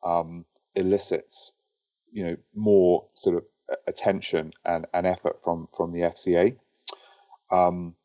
um, 0.04 0.46
elicits, 0.75 1.54
you 2.12 2.25
know, 2.25 2.38
more 2.54 3.08
sort 3.16 3.38
of 3.38 3.44
attention 3.88 4.52
and, 4.66 4.86
and 4.94 5.08
effort 5.08 5.42
from 5.44 5.68
from 5.75 5.92
the 5.92 6.02
FCA. 6.02 6.58
Um, 7.52 7.96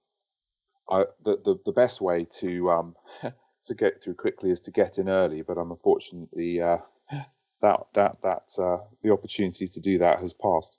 I, 0.91 1.05
the, 1.25 1.37
the 1.45 1.59
the 1.67 1.73
best 1.73 2.01
way 2.01 2.27
to 2.41 2.71
um, 2.71 2.97
to 3.65 3.75
get 3.75 4.03
through 4.03 4.15
quickly 4.15 4.51
is 4.51 4.61
to 4.61 4.71
get 4.71 4.99
in 4.99 5.09
early, 5.09 5.43
but 5.43 5.59
I'm 5.59 5.71
unfortunately 5.71 6.61
uh, 6.61 6.79
that 7.63 7.81
that 7.95 8.17
that 8.23 8.53
uh, 8.59 8.79
the 9.03 9.13
opportunity 9.13 9.67
to 9.67 9.81
do 9.81 9.99
that 9.99 10.21
has 10.21 10.33
passed. 10.33 10.79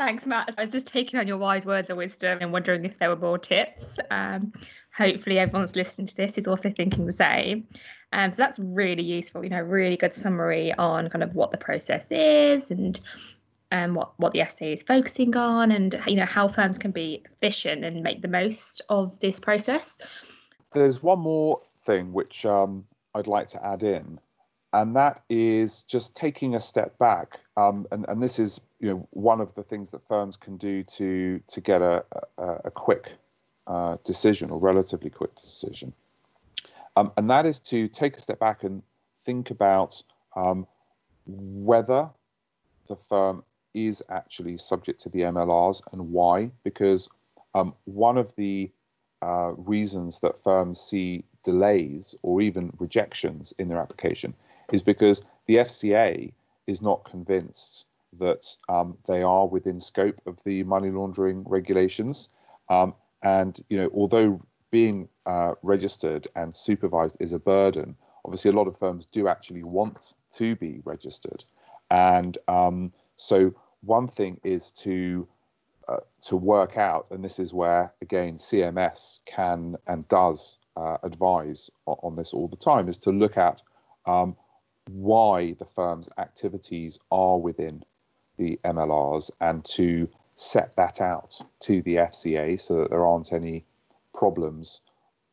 Thanks, 0.00 0.24
Matt. 0.24 0.54
I 0.56 0.62
was 0.62 0.70
just 0.70 0.86
taking 0.86 1.20
on 1.20 1.26
your 1.26 1.36
wise 1.36 1.66
words 1.66 1.90
of 1.90 1.98
wisdom 1.98 2.38
and 2.40 2.50
wondering 2.54 2.86
if 2.86 2.98
there 2.98 3.10
were 3.10 3.16
more 3.16 3.36
tips. 3.36 3.98
Um, 4.10 4.50
hopefully, 4.96 5.38
everyone's 5.38 5.76
listening 5.76 6.06
to 6.06 6.16
this 6.16 6.38
is 6.38 6.46
also 6.46 6.70
thinking 6.70 7.04
the 7.04 7.12
same. 7.12 7.68
Um, 8.10 8.32
so 8.32 8.42
that's 8.42 8.58
really 8.58 9.02
useful. 9.02 9.44
You 9.44 9.50
know, 9.50 9.60
really 9.60 9.98
good 9.98 10.14
summary 10.14 10.72
on 10.72 11.10
kind 11.10 11.22
of 11.22 11.34
what 11.34 11.50
the 11.50 11.58
process 11.58 12.10
is 12.10 12.70
and 12.70 12.98
um, 13.72 13.92
what 13.92 14.18
what 14.18 14.32
the 14.32 14.38
FCA 14.38 14.72
is 14.72 14.82
focusing 14.82 15.36
on, 15.36 15.70
and 15.70 16.00
you 16.06 16.16
know 16.16 16.24
how 16.24 16.48
firms 16.48 16.78
can 16.78 16.92
be 16.92 17.22
efficient 17.34 17.84
and 17.84 18.02
make 18.02 18.22
the 18.22 18.28
most 18.28 18.80
of 18.88 19.20
this 19.20 19.38
process. 19.38 19.98
There's 20.72 21.02
one 21.02 21.18
more 21.18 21.60
thing 21.82 22.14
which 22.14 22.46
um, 22.46 22.86
I'd 23.14 23.26
like 23.26 23.48
to 23.48 23.62
add 23.62 23.82
in, 23.82 24.18
and 24.72 24.94
that 24.96 25.22
is 25.28 25.82
just 25.82 26.14
taking 26.14 26.54
a 26.54 26.60
step 26.60 26.96
back. 26.98 27.40
Um, 27.56 27.86
and, 27.90 28.06
and 28.08 28.22
this 28.22 28.38
is 28.38 28.60
you 28.78 28.90
know 28.90 29.08
one 29.10 29.40
of 29.40 29.54
the 29.54 29.62
things 29.62 29.90
that 29.90 30.06
firms 30.06 30.36
can 30.36 30.56
do 30.56 30.82
to 30.84 31.40
to 31.48 31.60
get 31.60 31.82
a 31.82 32.04
a, 32.38 32.46
a 32.66 32.70
quick 32.70 33.12
uh, 33.66 33.96
decision 34.04 34.50
or 34.50 34.58
relatively 34.58 35.10
quick 35.10 35.34
decision, 35.34 35.92
um, 36.96 37.12
and 37.16 37.30
that 37.30 37.46
is 37.46 37.60
to 37.60 37.88
take 37.88 38.16
a 38.16 38.20
step 38.20 38.38
back 38.38 38.64
and 38.64 38.82
think 39.24 39.50
about 39.50 40.02
um, 40.36 40.66
whether 41.26 42.08
the 42.88 42.96
firm 42.96 43.44
is 43.74 44.02
actually 44.08 44.58
subject 44.58 45.00
to 45.00 45.08
the 45.08 45.20
MLRs 45.20 45.80
and 45.92 46.10
why. 46.10 46.50
Because 46.64 47.08
um, 47.54 47.74
one 47.84 48.18
of 48.18 48.34
the 48.36 48.70
uh, 49.22 49.52
reasons 49.56 50.20
that 50.20 50.42
firms 50.42 50.80
see 50.80 51.24
delays 51.44 52.14
or 52.22 52.40
even 52.40 52.72
rejections 52.78 53.52
in 53.58 53.68
their 53.68 53.78
application 53.78 54.34
is 54.72 54.82
because 54.82 55.24
the 55.46 55.56
FCA 55.56 56.32
is 56.66 56.82
not 56.82 57.04
convinced 57.04 57.86
that 58.18 58.46
um, 58.68 58.96
they 59.06 59.22
are 59.22 59.46
within 59.46 59.80
scope 59.80 60.20
of 60.26 60.42
the 60.44 60.62
money 60.64 60.90
laundering 60.90 61.44
regulations. 61.46 62.28
Um, 62.68 62.94
and 63.22 63.58
you 63.68 63.76
know, 63.76 63.90
although 63.94 64.42
being 64.70 65.08
uh, 65.26 65.54
registered 65.62 66.28
and 66.34 66.54
supervised 66.54 67.16
is 67.20 67.32
a 67.32 67.38
burden, 67.38 67.96
obviously 68.24 68.50
a 68.50 68.54
lot 68.54 68.68
of 68.68 68.78
firms 68.78 69.06
do 69.06 69.28
actually 69.28 69.62
want 69.62 70.14
to 70.32 70.56
be 70.56 70.80
registered. 70.84 71.44
And 71.90 72.36
um, 72.48 72.92
so 73.16 73.54
one 73.82 74.08
thing 74.08 74.40
is 74.44 74.70
to 74.72 75.26
uh, 75.88 75.98
to 76.22 76.36
work 76.36 76.76
out, 76.76 77.08
and 77.10 77.24
this 77.24 77.38
is 77.38 77.52
where 77.52 77.92
again 78.00 78.36
CMS 78.36 79.20
can 79.26 79.76
and 79.86 80.06
does 80.08 80.58
uh, 80.76 80.98
advise 81.02 81.70
on, 81.86 81.96
on, 82.02 82.16
this 82.16 82.32
all 82.32 82.46
the 82.46 82.56
time, 82.56 82.88
is 82.88 82.98
to 82.98 83.10
look 83.10 83.36
at 83.36 83.60
um, 84.06 84.36
why 84.94 85.52
the 85.54 85.64
firm's 85.64 86.08
activities 86.18 86.98
are 87.10 87.38
within 87.38 87.84
the 88.36 88.58
MLRs 88.64 89.30
and 89.40 89.64
to 89.64 90.08
set 90.36 90.74
that 90.76 91.00
out 91.00 91.38
to 91.60 91.82
the 91.82 91.96
FCA 91.96 92.60
so 92.60 92.76
that 92.76 92.90
there 92.90 93.06
aren't 93.06 93.32
any 93.32 93.64
problems 94.14 94.80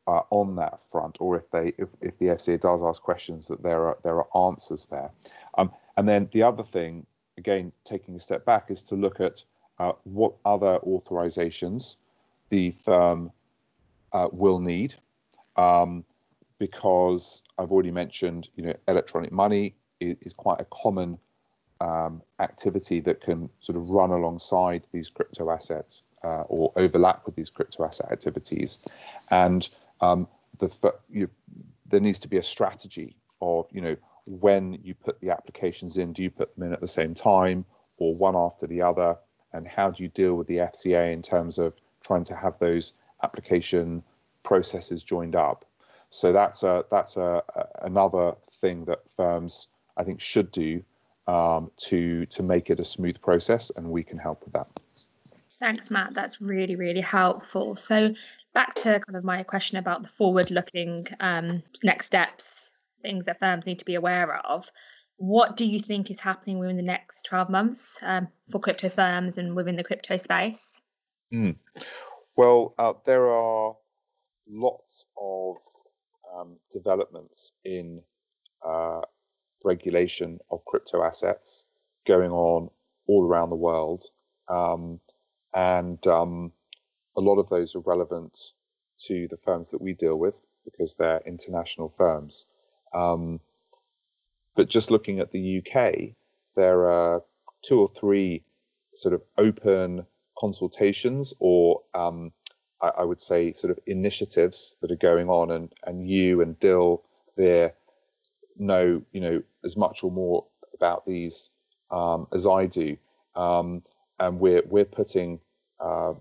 uh, 0.08 0.22
on 0.30 0.56
that 0.56 0.80
front, 0.80 1.18
or 1.20 1.36
if 1.36 1.50
they 1.52 1.74
if, 1.78 1.90
if 2.02 2.18
the 2.18 2.28
FCA 2.28 2.60
does 2.60 2.82
ask 2.82 3.02
questions, 3.02 3.48
that 3.48 3.62
there 3.62 3.88
are 3.88 3.98
there 4.04 4.24
are 4.24 4.48
answers 4.48 4.86
there. 4.86 5.12
Um, 5.58 5.72
and 5.98 6.08
then 6.08 6.30
the 6.32 6.44
other 6.44 6.64
thing, 6.64 7.06
again, 7.38 7.72
taking 7.84 8.16
a 8.16 8.20
step 8.20 8.46
back, 8.46 8.70
is 8.70 8.84
to 8.84 8.96
look 8.96 9.20
at 9.20 9.44
uh, 9.80 9.94
what 10.04 10.34
other 10.46 10.80
authorizations 10.80 11.98
the 12.50 12.72
firm 12.72 13.32
uh, 14.14 14.30
will 14.32 14.60
need. 14.60 14.96
Um, 15.58 16.06
because 16.60 17.44
I've 17.58 17.72
already 17.72 17.92
mentioned, 17.92 18.50
you 18.56 18.64
know, 18.64 18.74
electronic 18.88 19.32
money 19.32 19.76
is, 20.00 20.18
is 20.22 20.34
quite 20.34 20.60
a 20.60 20.66
common 20.66 21.20
um, 21.80 22.22
activity 22.40 23.00
that 23.02 23.22
can 23.22 23.50
sort 23.60 23.78
of 23.78 23.90
run 23.90 24.12
alongside 24.12 24.86
these 24.92 25.10
crypto 25.10 25.50
assets 25.52 26.04
uh, 26.24 26.44
or 26.48 26.72
overlap 26.76 27.26
with 27.26 27.36
these 27.36 27.50
crypto 27.50 27.86
asset 27.86 28.12
activities, 28.12 28.80
and 29.30 29.70
um, 30.02 30.28
the 30.60 30.94
you, 31.10 31.30
there 31.88 32.00
needs 32.00 32.20
to 32.20 32.28
be 32.28 32.38
a 32.38 32.44
strategy 32.44 33.16
of 33.42 33.68
you 33.72 33.82
know 33.82 33.96
when 34.26 34.80
you 34.84 34.94
put 34.94 35.22
the 35.22 35.30
applications 35.30 35.98
in, 35.98 36.14
do 36.14 36.22
you 36.22 36.30
put 36.30 36.54
them 36.56 36.66
in 36.66 36.74
at 36.74 36.82
the 36.82 36.88
same 36.88 37.14
time 37.14 37.64
or 37.98 38.14
one 38.14 38.36
after 38.36 38.68
the 38.68 38.82
other, 38.82 39.18
and 39.54 39.68
how 39.68 39.90
do 39.90 40.04
you 40.04 40.10
deal 40.10 40.36
with 40.36 40.48
the 40.48 40.58
FCA 40.58 41.14
in 41.14 41.22
terms 41.22 41.58
of 41.58 41.74
trying 42.04 42.24
to 42.26 42.36
have 42.36 42.60
those 42.60 42.94
application 43.24 44.04
processes 44.44 45.04
joined 45.04 45.36
up? 45.36 45.66
So 46.10 46.32
that's 46.32 46.64
a 46.64 46.86
that's 46.90 47.18
a, 47.18 47.44
a 47.56 47.66
another 47.86 48.36
thing 48.50 48.86
that 48.86 49.10
firms 49.10 49.68
I 49.98 50.04
think 50.04 50.22
should 50.22 50.52
do 50.52 50.84
um, 51.28 51.72
to 51.78 52.26
to 52.28 52.44
make 52.44 52.70
it 52.70 52.80
a 52.80 52.86
smooth 52.86 53.22
process, 53.22 53.72
and 53.76 53.90
we 53.92 54.04
can 54.04 54.18
help 54.18 54.44
with 54.46 54.54
that. 54.54 54.68
Thanks, 55.60 55.90
Matt. 55.90 56.14
That's 56.14 56.40
really 56.40 56.76
really 56.76 57.02
helpful. 57.02 57.76
So 57.76 58.14
back 58.54 58.74
to 58.76 59.00
kind 59.00 59.16
of 59.16 59.24
my 59.24 59.44
question 59.44 59.78
about 59.78 60.02
the 60.02 60.10
forward-looking 60.10 61.08
um, 61.20 61.62
next 61.84 62.08
steps, 62.08 62.72
things 63.02 63.26
that 63.26 63.40
firms 63.40 63.66
need 63.66 63.80
to 63.80 63.86
be 63.86 63.96
aware 63.96 64.36
of. 64.38 64.72
What 65.18 65.58
do 65.58 65.66
you 65.66 65.80
think 65.80 66.10
is 66.10 66.20
happening 66.20 66.60
within 66.60 66.78
the 66.78 66.84
next 66.84 67.24
12 67.24 67.50
months 67.50 68.00
um, 68.02 68.28
for 68.52 68.60
crypto 68.60 68.90
firms 68.90 69.38
and 69.38 69.56
within 69.56 69.76
the 69.76 69.84
crypto 69.84 70.18
space? 70.18 70.80
Mm. 71.34 71.56
Well, 72.36 72.74
uh, 72.78 72.94
there 73.06 73.28
are 73.28 73.76
lots 74.48 75.06
of 75.20 75.58
um, 76.36 76.58
developments 76.72 77.54
in 77.64 78.02
uh, 78.66 79.02
regulation 79.64 80.40
of 80.52 80.64
crypto 80.66 81.04
assets 81.04 81.66
going 82.06 82.32
on 82.32 82.70
all 83.08 83.26
around 83.26 83.50
the 83.50 83.56
world. 83.56 84.04
Um, 84.48 85.00
and 85.54 86.06
um, 86.08 86.52
a 87.16 87.22
lot 87.22 87.40
of 87.40 87.50
those 87.50 87.76
are 87.76 87.82
relevant 87.82 88.38
to 89.06 89.28
the 89.30 89.38
firms 89.38 89.72
that 89.72 89.82
we 89.82 89.94
deal 89.94 90.18
with 90.18 90.42
because 90.66 90.96
they're 90.96 91.22
international 91.26 91.94
firms. 91.98 92.48
Um, 92.94 93.40
but 94.56 94.70
just 94.70 94.92
looking 94.92 95.20
at 95.20 95.32
the 95.32 95.62
UK, 95.62 96.16
there 96.56 96.90
are 96.90 97.24
two 97.62 97.80
or 97.80 97.88
three 97.88 98.44
sort 98.96 99.14
of 99.14 99.22
open 99.38 100.06
consultations 100.38 101.34
or 101.40 101.82
um, 101.94 102.32
I, 102.82 102.90
I, 103.00 103.04
would 103.04 103.20
say, 103.20 103.54
sort 103.54 103.72
of 103.72 103.80
initiatives 103.86 104.76
that 104.82 104.92
are 104.92 104.96
going 104.96 105.30
on, 105.30 105.52
and 105.52 105.74
and 105.86 106.08
you 106.10 106.42
and 106.42 106.60
Dill 106.60 107.04
there 107.36 107.74
know, 108.58 109.02
you 109.12 109.22
know, 109.22 109.44
as 109.64 109.78
much 109.78 110.04
or 110.04 110.12
more 110.12 110.46
about 110.74 111.06
these 111.06 111.52
um, 111.92 112.28
as 112.34 112.46
I 112.46 112.66
do, 112.66 112.98
um, 113.36 113.84
and 114.20 114.40
we're 114.40 114.64
we're 114.66 114.86
putting 114.86 115.40
uh, 115.80 116.14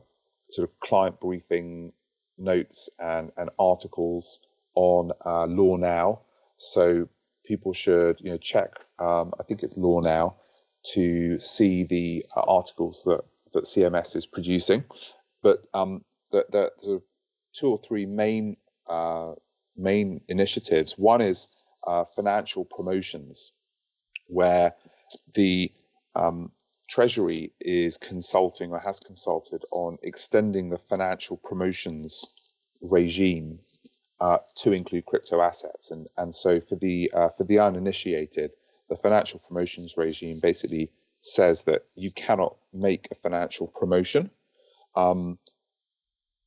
sort 0.50 0.68
of 0.68 0.80
client 0.80 1.20
briefing 1.20 1.92
notes 2.38 2.88
and 2.98 3.32
and 3.36 3.50
articles 3.58 4.40
on 4.74 5.12
uh, 5.24 5.46
Law 5.46 5.76
Now, 5.76 6.20
so 6.56 7.08
people 7.44 7.72
should 7.72 8.20
you 8.20 8.30
know 8.30 8.38
check. 8.38 8.78
Um, 8.98 9.32
I 9.38 9.42
think 9.42 9.62
it's 9.62 9.76
Law 9.76 10.00
Now 10.00 10.36
to 10.94 11.40
see 11.40 11.84
the 11.84 12.24
uh, 12.36 12.42
articles 12.46 13.02
that 13.04 13.24
that 13.52 13.64
CMS 13.64 14.16
is 14.16 14.26
producing, 14.26 14.84
but 15.42 15.64
um, 16.32 16.44
that 16.52 16.78
the 16.78 17.02
two 17.52 17.70
or 17.70 17.78
three 17.78 18.06
main 18.06 18.56
uh, 18.88 19.32
main 19.76 20.20
initiatives. 20.28 20.94
One 20.96 21.20
is 21.20 21.48
uh, 21.86 22.04
financial 22.04 22.64
promotions, 22.64 23.52
where 24.28 24.74
the 25.34 25.70
um, 26.14 26.52
Treasury 26.88 27.52
is 27.60 27.96
consulting 27.96 28.70
or 28.70 28.78
has 28.78 29.00
consulted 29.00 29.64
on 29.72 29.98
extending 30.02 30.70
the 30.70 30.78
financial 30.78 31.36
promotions 31.36 32.52
regime 32.80 33.58
uh, 34.20 34.38
to 34.56 34.72
include 34.72 35.04
crypto 35.04 35.40
assets. 35.40 35.90
And 35.90 36.06
and 36.16 36.34
so 36.34 36.60
for 36.60 36.76
the 36.76 37.10
uh, 37.14 37.28
for 37.30 37.44
the 37.44 37.58
uninitiated, 37.58 38.52
the 38.88 38.96
financial 38.96 39.40
promotions 39.48 39.96
regime 39.96 40.38
basically 40.40 40.90
says 41.20 41.64
that 41.64 41.82
you 41.96 42.10
cannot 42.12 42.56
make 42.72 43.08
a 43.10 43.14
financial 43.14 43.66
promotion, 43.66 44.30
um, 44.94 45.38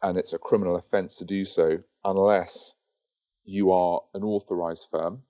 and 0.02 0.18
it's 0.18 0.34
a 0.34 0.40
criminal 0.40 0.76
offence 0.76 1.16
to 1.16 1.26
do 1.26 1.46
so 1.46 1.80
unless 2.04 2.74
you 3.44 3.72
are 3.72 4.02
an 4.14 4.24
authorised 4.24 4.88
firm, 4.92 5.24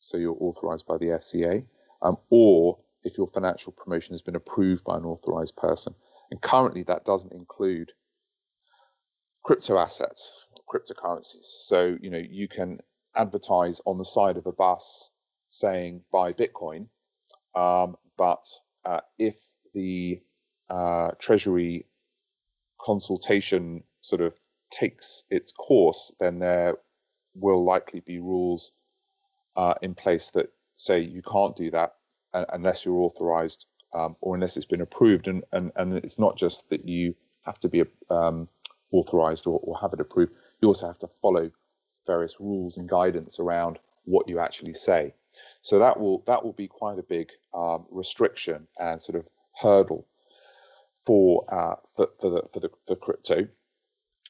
so 0.00 0.16
you're 0.16 0.36
authorised 0.40 0.86
by 0.86 0.96
the 0.98 1.06
FCA, 1.06 1.64
um, 2.02 2.16
or 2.30 2.78
if 3.04 3.18
your 3.18 3.26
financial 3.26 3.72
promotion 3.72 4.14
has 4.14 4.22
been 4.22 4.36
approved 4.36 4.84
by 4.84 4.96
an 4.96 5.04
authorised 5.04 5.56
person. 5.56 5.94
And 6.30 6.40
currently, 6.40 6.82
that 6.84 7.04
doesn't 7.04 7.32
include 7.32 7.92
crypto 9.42 9.78
assets, 9.78 10.32
cryptocurrencies. 10.68 11.44
So, 11.44 11.96
you 12.00 12.10
know, 12.10 12.18
you 12.18 12.48
can 12.48 12.80
advertise 13.14 13.80
on 13.84 13.98
the 13.98 14.04
side 14.04 14.36
of 14.36 14.46
a 14.46 14.52
bus 14.52 15.10
saying 15.48 16.02
buy 16.12 16.32
Bitcoin, 16.32 16.88
um, 17.54 17.96
but 18.18 18.44
uh, 18.84 19.00
if 19.18 19.36
the 19.72 20.20
uh, 20.68 21.12
Treasury 21.18 21.86
consultation 22.80 23.84
sort 24.06 24.22
of 24.22 24.34
takes 24.70 25.24
its 25.30 25.52
course, 25.52 26.12
then 26.20 26.38
there 26.38 26.76
will 27.34 27.64
likely 27.64 28.00
be 28.00 28.18
rules 28.18 28.72
uh, 29.56 29.74
in 29.82 29.94
place 29.94 30.30
that 30.32 30.52
say 30.74 31.00
you 31.00 31.22
can't 31.22 31.56
do 31.56 31.70
that 31.70 31.94
unless 32.32 32.84
you're 32.84 33.00
authorized 33.00 33.66
um, 33.94 34.16
or 34.20 34.34
unless 34.34 34.56
it's 34.56 34.66
been 34.66 34.82
approved. 34.82 35.26
And, 35.28 35.44
and, 35.52 35.72
and 35.76 35.92
it's 35.94 36.18
not 36.18 36.36
just 36.36 36.70
that 36.70 36.86
you 36.86 37.14
have 37.42 37.58
to 37.60 37.68
be 37.68 37.84
um, 38.10 38.48
authorized 38.92 39.46
or, 39.46 39.58
or 39.62 39.78
have 39.78 39.92
it 39.92 40.00
approved, 40.00 40.32
you 40.60 40.68
also 40.68 40.86
have 40.86 40.98
to 40.98 41.08
follow 41.08 41.50
various 42.06 42.40
rules 42.40 42.76
and 42.76 42.88
guidance 42.88 43.40
around 43.40 43.78
what 44.04 44.28
you 44.28 44.38
actually 44.38 44.74
say. 44.74 45.14
So 45.60 45.78
that 45.80 45.98
will 45.98 46.22
that 46.26 46.44
will 46.44 46.52
be 46.52 46.68
quite 46.68 46.98
a 46.98 47.02
big 47.02 47.30
um, 47.52 47.86
restriction 47.90 48.68
and 48.78 49.02
sort 49.02 49.18
of 49.18 49.28
hurdle 49.60 50.06
for 50.94 51.44
uh, 51.52 51.76
for 51.94 52.08
for 52.20 52.30
the 52.30 52.42
for 52.52 52.60
the 52.60 52.70
for 52.86 52.96
crypto. 52.96 53.48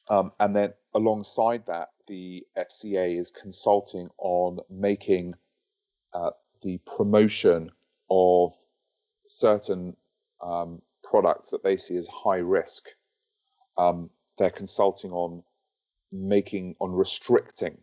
Um, 0.09 0.31
and 0.39 0.55
then 0.55 0.73
alongside 0.93 1.65
that, 1.67 1.89
the 2.07 2.45
FCA 2.57 3.19
is 3.19 3.31
consulting 3.31 4.09
on 4.17 4.59
making 4.69 5.35
uh, 6.13 6.31
the 6.61 6.79
promotion 6.97 7.71
of 8.09 8.55
certain 9.25 9.95
um, 10.41 10.81
products 11.03 11.49
that 11.49 11.63
they 11.63 11.77
see 11.77 11.97
as 11.97 12.07
high 12.07 12.37
risk. 12.37 12.85
Um, 13.77 14.09
they're 14.37 14.49
consulting 14.49 15.11
on 15.11 15.43
making 16.11 16.75
on 16.79 16.91
restricting 16.93 17.77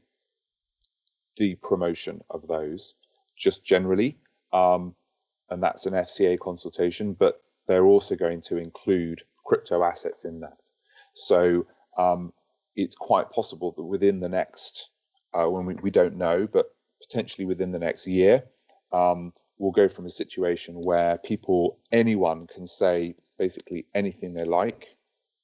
the 1.37 1.56
promotion 1.56 2.22
of 2.30 2.46
those 2.46 2.94
just 3.37 3.64
generally, 3.64 4.16
um, 4.52 4.94
and 5.50 5.62
that's 5.62 5.87
an 5.87 5.94
FCA 5.94 6.38
consultation. 6.38 7.12
But 7.12 7.42
they're 7.66 7.84
also 7.84 8.16
going 8.16 8.40
to 8.42 8.56
include 8.56 9.22
crypto 9.44 9.82
assets 9.82 10.24
in 10.24 10.40
that. 10.40 10.58
So 11.12 11.66
um, 11.96 12.33
it's 12.76 12.96
quite 12.96 13.30
possible 13.30 13.72
that 13.76 13.85
within 13.85 14.20
the 14.20 14.28
next, 14.28 14.90
uh, 15.33 15.48
when 15.48 15.66
we, 15.66 15.74
we 15.74 15.90
don't 15.90 16.16
know, 16.16 16.46
but 16.50 16.66
potentially 17.00 17.44
within 17.44 17.72
the 17.72 17.78
next 17.78 18.07
year, 18.07 18.44
um, 18.92 19.33
we'll 19.59 19.72
go 19.72 19.88
from 19.88 20.07
a 20.07 20.11
situation 20.11 20.74
where 20.83 21.18
people, 21.18 21.78
anyone 21.92 22.46
can 22.46 22.66
say 22.66 23.14
basically 23.38 23.87
anything 23.94 24.33
they 24.33 24.44
like 24.44 24.96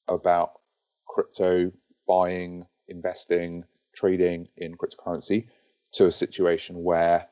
about 0.09 0.61
crypto, 1.07 1.73
buying, 2.07 2.67
investing, 2.89 3.65
trading 3.95 4.49
in 4.57 4.77
cryptocurrency, 4.77 5.47
to 5.93 6.07
a 6.07 6.11
situation 6.11 6.83
where 6.83 7.27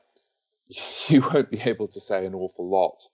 you 1.07 1.21
won't 1.21 1.49
be 1.49 1.61
able 1.61 1.87
to 1.87 1.99
say 1.99 2.25
an 2.25 2.35
awful 2.35 2.69
lot, 2.69 3.07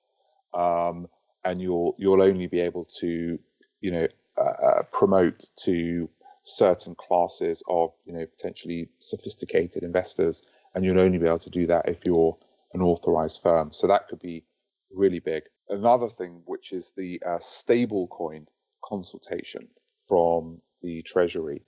um, 0.53 1.07
and 1.43 1.61
you'll 1.61 1.95
you'll 1.97 2.21
only 2.21 2.47
be 2.47 2.59
able 2.59 2.85
to, 2.85 3.39
you 3.81 3.91
know, 3.91 4.07
uh, 4.37 4.41
uh 4.41 4.83
promote 4.91 5.45
to 5.57 6.09
certain 6.45 6.93
classes 6.95 7.63
of, 7.67 7.91
you 8.05 8.13
know, 8.13 8.25
potentially 8.25 8.87
sophisticated 8.99 9.83
investors, 9.83 10.43
and 10.73 10.85
you'll 10.85 10.99
only 10.99 11.17
be 11.17 11.25
able 11.25 11.39
to 11.39 11.49
do 11.49 11.65
that 11.65 11.89
if 11.89 12.05
you're 12.05 12.37
an 12.73 12.81
authorized 12.81 13.41
firm. 13.41 13.71
So 13.73 13.87
that 13.87 14.07
could 14.07 14.19
be 14.19 14.43
really 14.91 15.19
big. 15.19 15.43
Another 15.69 16.07
thing, 16.07 16.41
which 16.45 16.71
is 16.71 16.93
the 16.95 17.21
uh, 17.25 17.39
stablecoin 17.39 18.45
consultation 18.83 19.67
from 20.07 20.61
the 20.81 21.01
Treasury, 21.01 21.63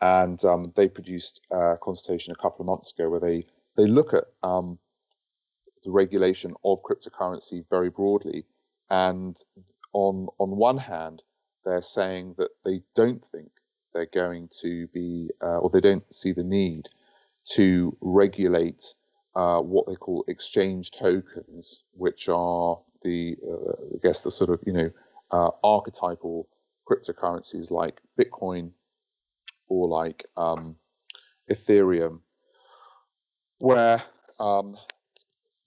and 0.00 0.42
um, 0.44 0.72
they 0.76 0.88
produced 0.88 1.40
a 1.50 1.76
consultation 1.82 2.32
a 2.32 2.40
couple 2.40 2.62
of 2.62 2.66
months 2.66 2.92
ago 2.92 3.10
where 3.10 3.20
they 3.20 3.44
they 3.76 3.86
look 3.86 4.14
at 4.14 4.24
um, 4.42 4.78
the 5.84 5.90
regulation 5.90 6.54
of 6.64 6.82
cryptocurrency 6.82 7.64
very 7.68 7.90
broadly, 7.90 8.44
and 8.90 9.36
on 9.92 10.28
on 10.38 10.50
one 10.56 10.78
hand, 10.78 11.22
they're 11.64 11.82
saying 11.82 12.34
that 12.38 12.50
they 12.64 12.82
don't 12.94 13.24
think 13.24 13.50
they're 13.94 14.06
going 14.06 14.48
to 14.62 14.86
be, 14.88 15.30
uh, 15.42 15.58
or 15.58 15.70
they 15.70 15.80
don't 15.80 16.04
see 16.14 16.32
the 16.32 16.44
need 16.44 16.88
to 17.54 17.96
regulate 18.00 18.82
uh, 19.34 19.58
what 19.58 19.86
they 19.86 19.94
call 19.94 20.24
exchange 20.28 20.90
tokens, 20.90 21.84
which 21.92 22.28
are 22.28 22.80
the, 23.02 23.36
uh, 23.46 23.72
I 23.94 23.98
guess, 24.02 24.22
the 24.22 24.30
sort 24.30 24.50
of, 24.50 24.60
you 24.66 24.72
know, 24.72 24.90
uh, 25.30 25.50
archetypal 25.64 26.48
cryptocurrencies 26.88 27.70
like 27.70 28.00
Bitcoin 28.18 28.72
or 29.68 29.88
like 29.88 30.24
um, 30.36 30.76
Ethereum, 31.50 32.20
where 33.58 34.02
um, 34.38 34.76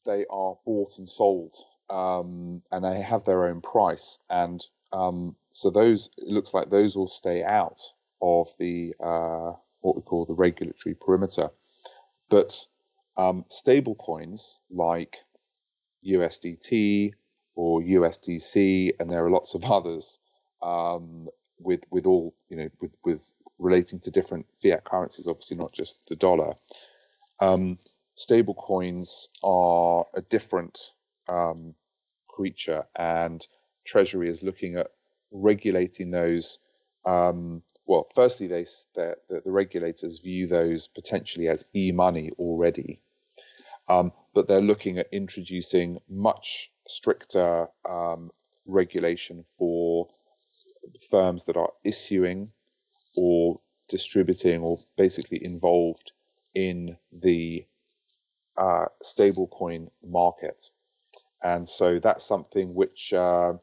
they 0.05 0.25
are 0.29 0.57
bought 0.65 0.97
and 0.97 1.09
sold 1.09 1.53
um, 1.89 2.61
and 2.71 2.83
they 2.83 3.01
have 3.01 3.25
their 3.25 3.47
own 3.47 3.61
price. 3.61 4.19
And 4.29 4.63
um, 4.95 5.35
so 5.51 5.69
those, 5.69 6.09
it 6.17 6.29
looks 6.29 6.53
like 6.53 6.69
those 6.69 6.95
will 6.95 7.07
stay 7.07 7.43
out 7.43 7.81
of 8.21 8.47
the 8.59 8.93
uh, 9.03 9.51
what 9.81 9.95
we 9.95 10.01
call 10.01 10.25
the 10.25 10.33
regulatory 10.33 10.95
perimeter. 10.95 11.49
But 12.29 12.57
um, 13.17 13.45
stable 13.49 13.95
coins 13.95 14.59
like 14.71 15.17
USDT 16.07 17.13
or 17.55 17.81
USDC, 17.81 18.93
and 18.99 19.11
there 19.11 19.25
are 19.25 19.29
lots 19.29 19.53
of 19.53 19.65
others 19.71 20.17
um, 20.63 21.27
with 21.59 21.83
with 21.91 22.05
all 22.05 22.33
you 22.47 22.57
know 22.57 22.69
with 22.79 22.91
with 23.03 23.33
relating 23.59 23.99
to 24.01 24.11
different 24.11 24.45
fiat 24.61 24.85
currencies, 24.85 25.27
obviously 25.27 25.57
not 25.57 25.73
just 25.73 25.99
the 26.07 26.15
dollar. 26.15 26.53
Um, 27.41 27.79
stable 28.15 28.53
coins 28.53 29.27
are 29.43 30.05
a 30.13 30.21
different 30.21 30.93
um, 31.27 31.75
creature, 32.29 32.85
and 32.95 33.45
Treasury 33.85 34.29
is 34.29 34.43
looking 34.43 34.75
at 34.75 34.91
regulating 35.31 36.11
those 36.11 36.59
um, 37.05 37.61
well, 37.85 38.07
firstly, 38.15 38.47
they 38.47 38.65
the, 38.95 39.15
the 39.29 39.41
regulators 39.45 40.19
view 40.19 40.47
those 40.47 40.87
potentially 40.87 41.47
as 41.47 41.65
e-money 41.75 42.31
already, 42.39 42.99
um, 43.87 44.11
but 44.33 44.47
they're 44.47 44.59
looking 44.61 44.97
at 44.97 45.07
introducing 45.11 45.99
much 46.09 46.71
stricter 46.87 47.67
um, 47.87 48.31
regulation 48.65 49.45
for 49.57 50.07
firms 51.09 51.45
that 51.45 51.57
are 51.57 51.71
issuing 51.83 52.51
or 53.15 53.59
distributing 53.87 54.61
or 54.61 54.77
basically 54.97 55.43
involved 55.43 56.11
in 56.55 56.97
the 57.11 57.65
uh, 58.57 58.85
stablecoin 59.03 59.89
market. 60.03 60.71
And 61.43 61.67
so 61.67 61.99
that's 61.99 62.25
something 62.25 62.73
which 62.73 63.13
uh, 63.13 63.53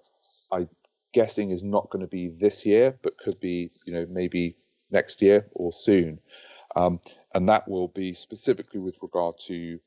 I 0.53 0.69
guessing 1.13 1.51
is 1.51 1.63
not 1.63 1.91
going 1.91 2.01
to 2.01 2.09
be 2.09 2.29
this 2.29 2.67
year, 2.67 2.99
but 3.03 3.19
could 3.19 3.39
be, 3.41 3.71
you 3.85 3.93
know, 3.93 4.07
maybe 4.09 4.57
next 4.91 5.23
year 5.23 5.47
or 5.53 5.73
soon. 5.73 6.21
Um, 6.75 7.01
and 7.35 7.49
that 7.49 7.69
will 7.69 7.89
be 7.89 8.15
specifically 8.15 8.81
with 8.81 8.99
regard 9.03 9.37
to 9.47 9.79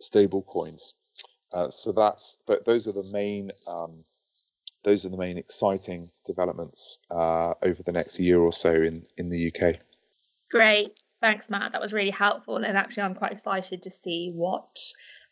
stable 0.00 0.42
coins. 0.42 0.94
Uh, 1.52 1.70
so 1.70 1.92
that's, 1.92 2.38
but 2.46 2.64
those 2.64 2.88
are 2.88 2.92
the 2.92 3.08
main, 3.12 3.52
um, 3.66 4.04
those 4.84 5.04
are 5.04 5.10
the 5.10 5.16
main 5.16 5.38
exciting 5.38 6.10
developments 6.24 6.98
uh, 7.10 7.54
over 7.62 7.82
the 7.82 7.92
next 7.92 8.18
year 8.18 8.40
or 8.40 8.52
so 8.52 8.72
in, 8.72 9.02
in 9.16 9.28
the 9.28 9.52
UK. 9.52 9.74
Great. 10.50 10.98
Thanks, 11.20 11.48
Matt. 11.48 11.72
That 11.72 11.80
was 11.80 11.92
really 11.92 12.10
helpful. 12.10 12.56
And 12.56 12.76
actually, 12.76 13.04
I'm 13.04 13.14
quite 13.14 13.32
excited 13.32 13.84
to 13.84 13.90
see 13.90 14.32
what 14.34 14.76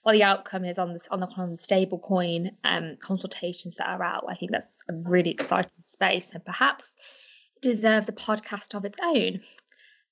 what 0.02 0.12
the 0.12 0.22
outcome 0.22 0.64
is 0.64 0.78
on 0.78 0.92
this 0.92 1.06
on 1.10 1.20
the, 1.20 1.26
on 1.36 1.50
the 1.50 1.58
stable 1.58 1.98
coin 1.98 2.52
um, 2.64 2.96
consultations 3.00 3.76
that 3.76 3.88
are 3.88 4.02
out. 4.02 4.24
I 4.28 4.34
think 4.34 4.50
that's 4.50 4.82
a 4.88 4.94
really 4.94 5.30
exciting 5.30 5.70
space 5.84 6.32
and 6.32 6.44
perhaps 6.44 6.96
deserves 7.60 8.08
a 8.08 8.12
podcast 8.12 8.74
of 8.74 8.84
its 8.84 8.96
own. 9.02 9.40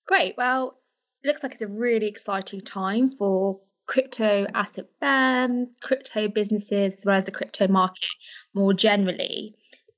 Great. 0.07 0.37
Well, 0.37 0.79
It 1.23 1.29
looks 1.29 1.43
like 1.43 1.53
it's 1.53 1.63
a 1.63 1.69
really 1.69 2.07
exciting 2.07 2.61
time 2.61 3.11
for 3.11 3.61
crypto 3.87 4.47
asset 4.55 4.87
firms, 5.01 5.73
crypto 5.81 6.29
businesses, 6.29 6.99
as 6.99 7.07
well 7.07 7.17
as 7.17 7.25
the 7.25 7.33
crypto 7.33 7.67
market 7.69 8.09
more 8.55 8.75
generally. 8.75 9.55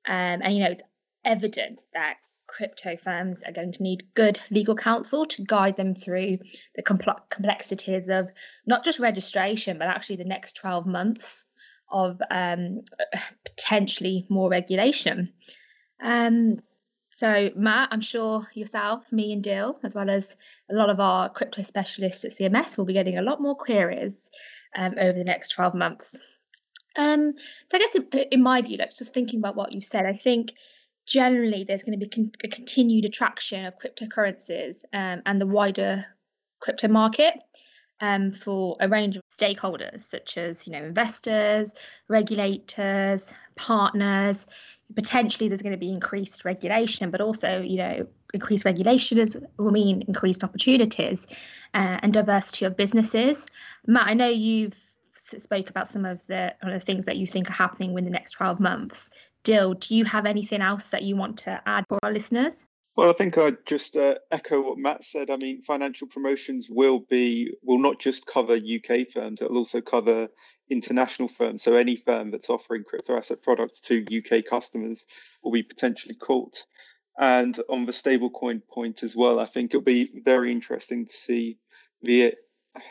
Um, 0.07 0.41
and 0.43 0.55
you 0.55 0.61
know, 0.65 0.71
it's 0.71 0.83
evident 1.25 1.81
that 1.93 2.17
crypto 2.51 2.97
firms 2.97 3.43
are 3.45 3.53
going 3.53 3.73
to 3.73 3.83
need 3.83 4.03
good 4.15 4.41
legal 4.51 4.75
counsel 4.75 5.25
to 5.25 5.45
guide 5.45 5.77
them 5.77 5.95
through 5.95 6.39
the 6.75 6.83
complexities 6.83 8.09
of 8.09 8.29
not 8.67 8.85
just 8.85 8.99
registration, 8.99 9.79
but 9.79 9.87
actually 9.87 10.17
the 10.17 10.25
next 10.25 10.55
12 10.57 10.85
months 10.85 11.47
of 11.91 12.21
um, 12.31 12.81
potentially 13.45 14.27
more 14.29 14.51
regulation. 14.51 15.33
Um, 16.03 16.61
so, 17.11 17.51
Matt, 17.55 17.91
I'm 17.93 18.01
sure 18.01 18.47
yourself, 18.55 19.05
me, 19.13 19.33
and 19.33 19.43
Dill, 19.43 19.79
as 19.85 19.95
well 19.95 20.09
as 20.09 20.37
a 20.71 20.75
lot 20.75 20.91
of 20.91 21.01
our 21.01 21.29
crypto 21.29 21.63
specialists 21.63 22.25
at 22.25 22.33
CMS, 22.33 22.77
will 22.77 22.85
be 22.85 22.95
getting 22.95 23.19
a 23.19 23.23
lot 23.23 23.41
more 23.41 23.55
queries 23.55 24.31
um, 24.77 24.95
over 24.99 25.13
the 25.13 25.25
next 25.25 25.51
12 25.51 25.75
months. 25.75 26.19
Um, 26.97 27.35
so, 27.69 27.77
I 27.77 27.79
guess 27.79 27.95
in, 27.95 28.07
in 28.33 28.43
my 28.43 28.63
view, 28.63 28.79
like 28.79 28.95
just 28.95 29.13
thinking 29.13 29.39
about 29.39 29.57
what 29.57 29.75
you 29.75 29.81
said, 29.81 30.07
I 30.07 30.15
think 30.15 30.53
generally 31.11 31.65
there's 31.65 31.83
going 31.83 31.99
to 31.99 32.07
be 32.07 32.09
con- 32.09 32.33
a 32.43 32.49
continued 32.49 33.05
attraction 33.05 33.67
of 33.67 33.75
cryptocurrencies 33.79 34.85
um, 34.95 35.21
and 35.27 35.39
the 35.39 35.47
wider 35.47 36.07
crypto 36.61 36.89
market 36.89 37.35
um, 38.01 38.33
for 38.33 38.77
a 38.81 38.89
range 38.89 39.17
of 39.17 39.23
stakeholders, 39.31 40.01
such 40.01 40.39
as 40.39 40.67
you 40.67 40.73
know 40.73 40.83
investors, 40.83 41.75
regulators, 42.09 43.35
partners. 43.57 44.47
Potentially, 44.95 45.49
there's 45.49 45.63
going 45.63 45.73
to 45.73 45.79
be 45.79 45.93
increased 45.93 46.45
regulation, 46.45 47.11
but 47.11 47.21
also 47.21 47.61
you 47.61 47.77
know 47.77 48.07
increased 48.33 48.65
regulation 48.65 49.19
is, 49.19 49.37
will 49.59 49.73
mean 49.73 50.03
increased 50.07 50.45
opportunities 50.45 51.27
uh, 51.75 51.99
and 52.03 52.13
diversity 52.13 52.65
of 52.65 52.77
businesses. 52.77 53.47
Matt, 53.87 54.07
I 54.07 54.15
know 54.15 54.29
you've 54.29 54.79
spoke 55.17 55.69
about 55.69 55.89
some 55.89 56.05
of 56.05 56.27
the, 56.27 56.55
of 56.63 56.73
the 56.73 56.81
things 56.81 57.07
that 57.07 57.17
you 57.17 57.27
think 57.27 57.51
are 57.51 57.55
happening 57.55 57.97
in 57.99 58.05
the 58.05 58.11
next 58.11 58.33
12 58.33 58.61
months. 58.61 59.11
Dill, 59.45 59.75
do 59.75 59.97
you 59.97 60.05
have 60.05 60.27
anything 60.27 60.61
else 60.61 60.91
that 60.91 61.03
you 61.03 61.17
want 61.17 61.39
to 61.39 61.61
add 61.67 61.85
for 61.89 61.99
our 62.03 62.13
listeners? 62.13 62.65
Well, 62.97 63.09
I 63.09 63.15
think 63.15 63.39
I'd 63.39 63.65
just 63.65 63.97
uh, 63.97 64.17
echo 64.31 64.61
what 64.61 64.79
Matt 64.79 65.05
said. 65.05 65.31
I 65.31 65.37
mean, 65.37 65.63
financial 65.63 66.07
promotions 66.07 66.69
will 66.69 66.99
be 66.99 67.51
will 67.63 67.79
not 67.79 67.99
just 67.99 68.27
cover 68.27 68.55
UK 68.55 69.09
firms; 69.11 69.41
it'll 69.41 69.57
also 69.57 69.81
cover 69.81 70.29
international 70.69 71.29
firms. 71.29 71.63
So 71.63 71.77
any 71.77 71.97
firm 71.97 72.31
that's 72.31 72.51
offering 72.51 72.85
crypto 72.85 73.17
asset 73.17 73.43
products 73.43 73.81
to 73.83 74.05
UK 74.05 74.45
customers 74.45 75.07
will 75.43 75.53
be 75.53 75.63
potentially 75.63 76.15
caught. 76.15 76.65
And 77.19 77.59
on 77.69 77.87
the 77.87 77.93
stablecoin 77.93 78.63
point 78.67 79.03
as 79.03 79.17
well, 79.17 79.41
I 79.41 79.47
think 79.47 79.71
it'll 79.71 79.83
be 79.83 80.11
very 80.25 80.53
interesting 80.53 81.07
to 81.07 81.13
see 81.13 81.59
the 82.03 82.35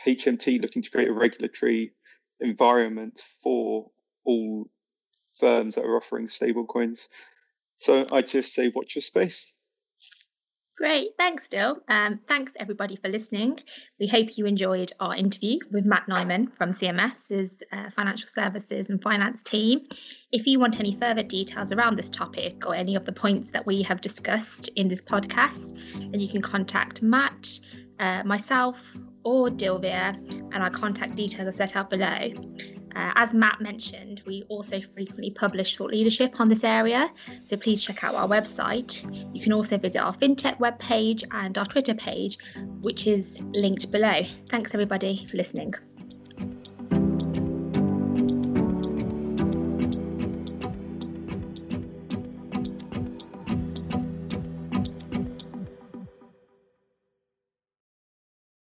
HMT 0.06 0.62
looking 0.62 0.82
to 0.82 0.90
create 0.90 1.08
a 1.08 1.12
regulatory 1.12 1.92
environment 2.40 3.22
for 3.42 3.90
all 4.24 4.68
firms 5.40 5.74
that 5.74 5.84
are 5.84 5.96
offering 5.96 6.26
stablecoins. 6.26 7.08
So 7.76 8.06
I 8.12 8.22
just 8.22 8.54
say 8.54 8.70
watch 8.74 8.94
your 8.94 9.02
space. 9.02 9.52
Great, 10.80 11.10
thanks, 11.18 11.46
Dill. 11.46 11.76
Um, 11.88 12.18
thanks 12.26 12.52
everybody 12.58 12.96
for 12.96 13.10
listening. 13.10 13.58
We 13.98 14.06
hope 14.06 14.38
you 14.38 14.46
enjoyed 14.46 14.90
our 14.98 15.14
interview 15.14 15.58
with 15.70 15.84
Matt 15.84 16.06
Nyman 16.08 16.56
from 16.56 16.70
CMS's 16.70 17.62
uh, 17.70 17.90
Financial 17.94 18.26
Services 18.26 18.88
and 18.88 19.02
Finance 19.02 19.42
team. 19.42 19.80
If 20.32 20.46
you 20.46 20.58
want 20.58 20.80
any 20.80 20.96
further 20.96 21.22
details 21.22 21.70
around 21.70 21.98
this 21.98 22.08
topic 22.08 22.66
or 22.66 22.74
any 22.74 22.96
of 22.96 23.04
the 23.04 23.12
points 23.12 23.50
that 23.50 23.66
we 23.66 23.82
have 23.82 24.00
discussed 24.00 24.68
in 24.68 24.88
this 24.88 25.02
podcast, 25.02 25.76
then 26.12 26.18
you 26.18 26.30
can 26.30 26.40
contact 26.40 27.02
Matt, 27.02 27.60
uh, 27.98 28.22
myself, 28.24 28.80
or 29.22 29.50
Dilbir, 29.50 30.16
and 30.54 30.62
our 30.62 30.70
contact 30.70 31.14
details 31.14 31.46
are 31.46 31.52
set 31.52 31.76
out 31.76 31.90
below. 31.90 32.30
Uh, 32.94 33.12
as 33.16 33.32
Matt 33.32 33.60
mentioned, 33.60 34.22
we 34.26 34.44
also 34.48 34.80
frequently 34.94 35.30
publish 35.30 35.76
thought 35.76 35.90
leadership 35.90 36.40
on 36.40 36.48
this 36.48 36.64
area, 36.64 37.10
so 37.44 37.56
please 37.56 37.84
check 37.84 38.02
out 38.04 38.14
our 38.14 38.28
website. 38.28 39.02
You 39.34 39.42
can 39.42 39.52
also 39.52 39.78
visit 39.78 40.00
our 40.00 40.14
FinTech 40.14 40.58
webpage 40.58 41.22
and 41.30 41.56
our 41.56 41.66
Twitter 41.66 41.94
page, 41.94 42.38
which 42.80 43.06
is 43.06 43.38
linked 43.52 43.90
below. 43.90 44.22
Thanks, 44.50 44.74
everybody, 44.74 45.24
for 45.26 45.36
listening. 45.36 45.74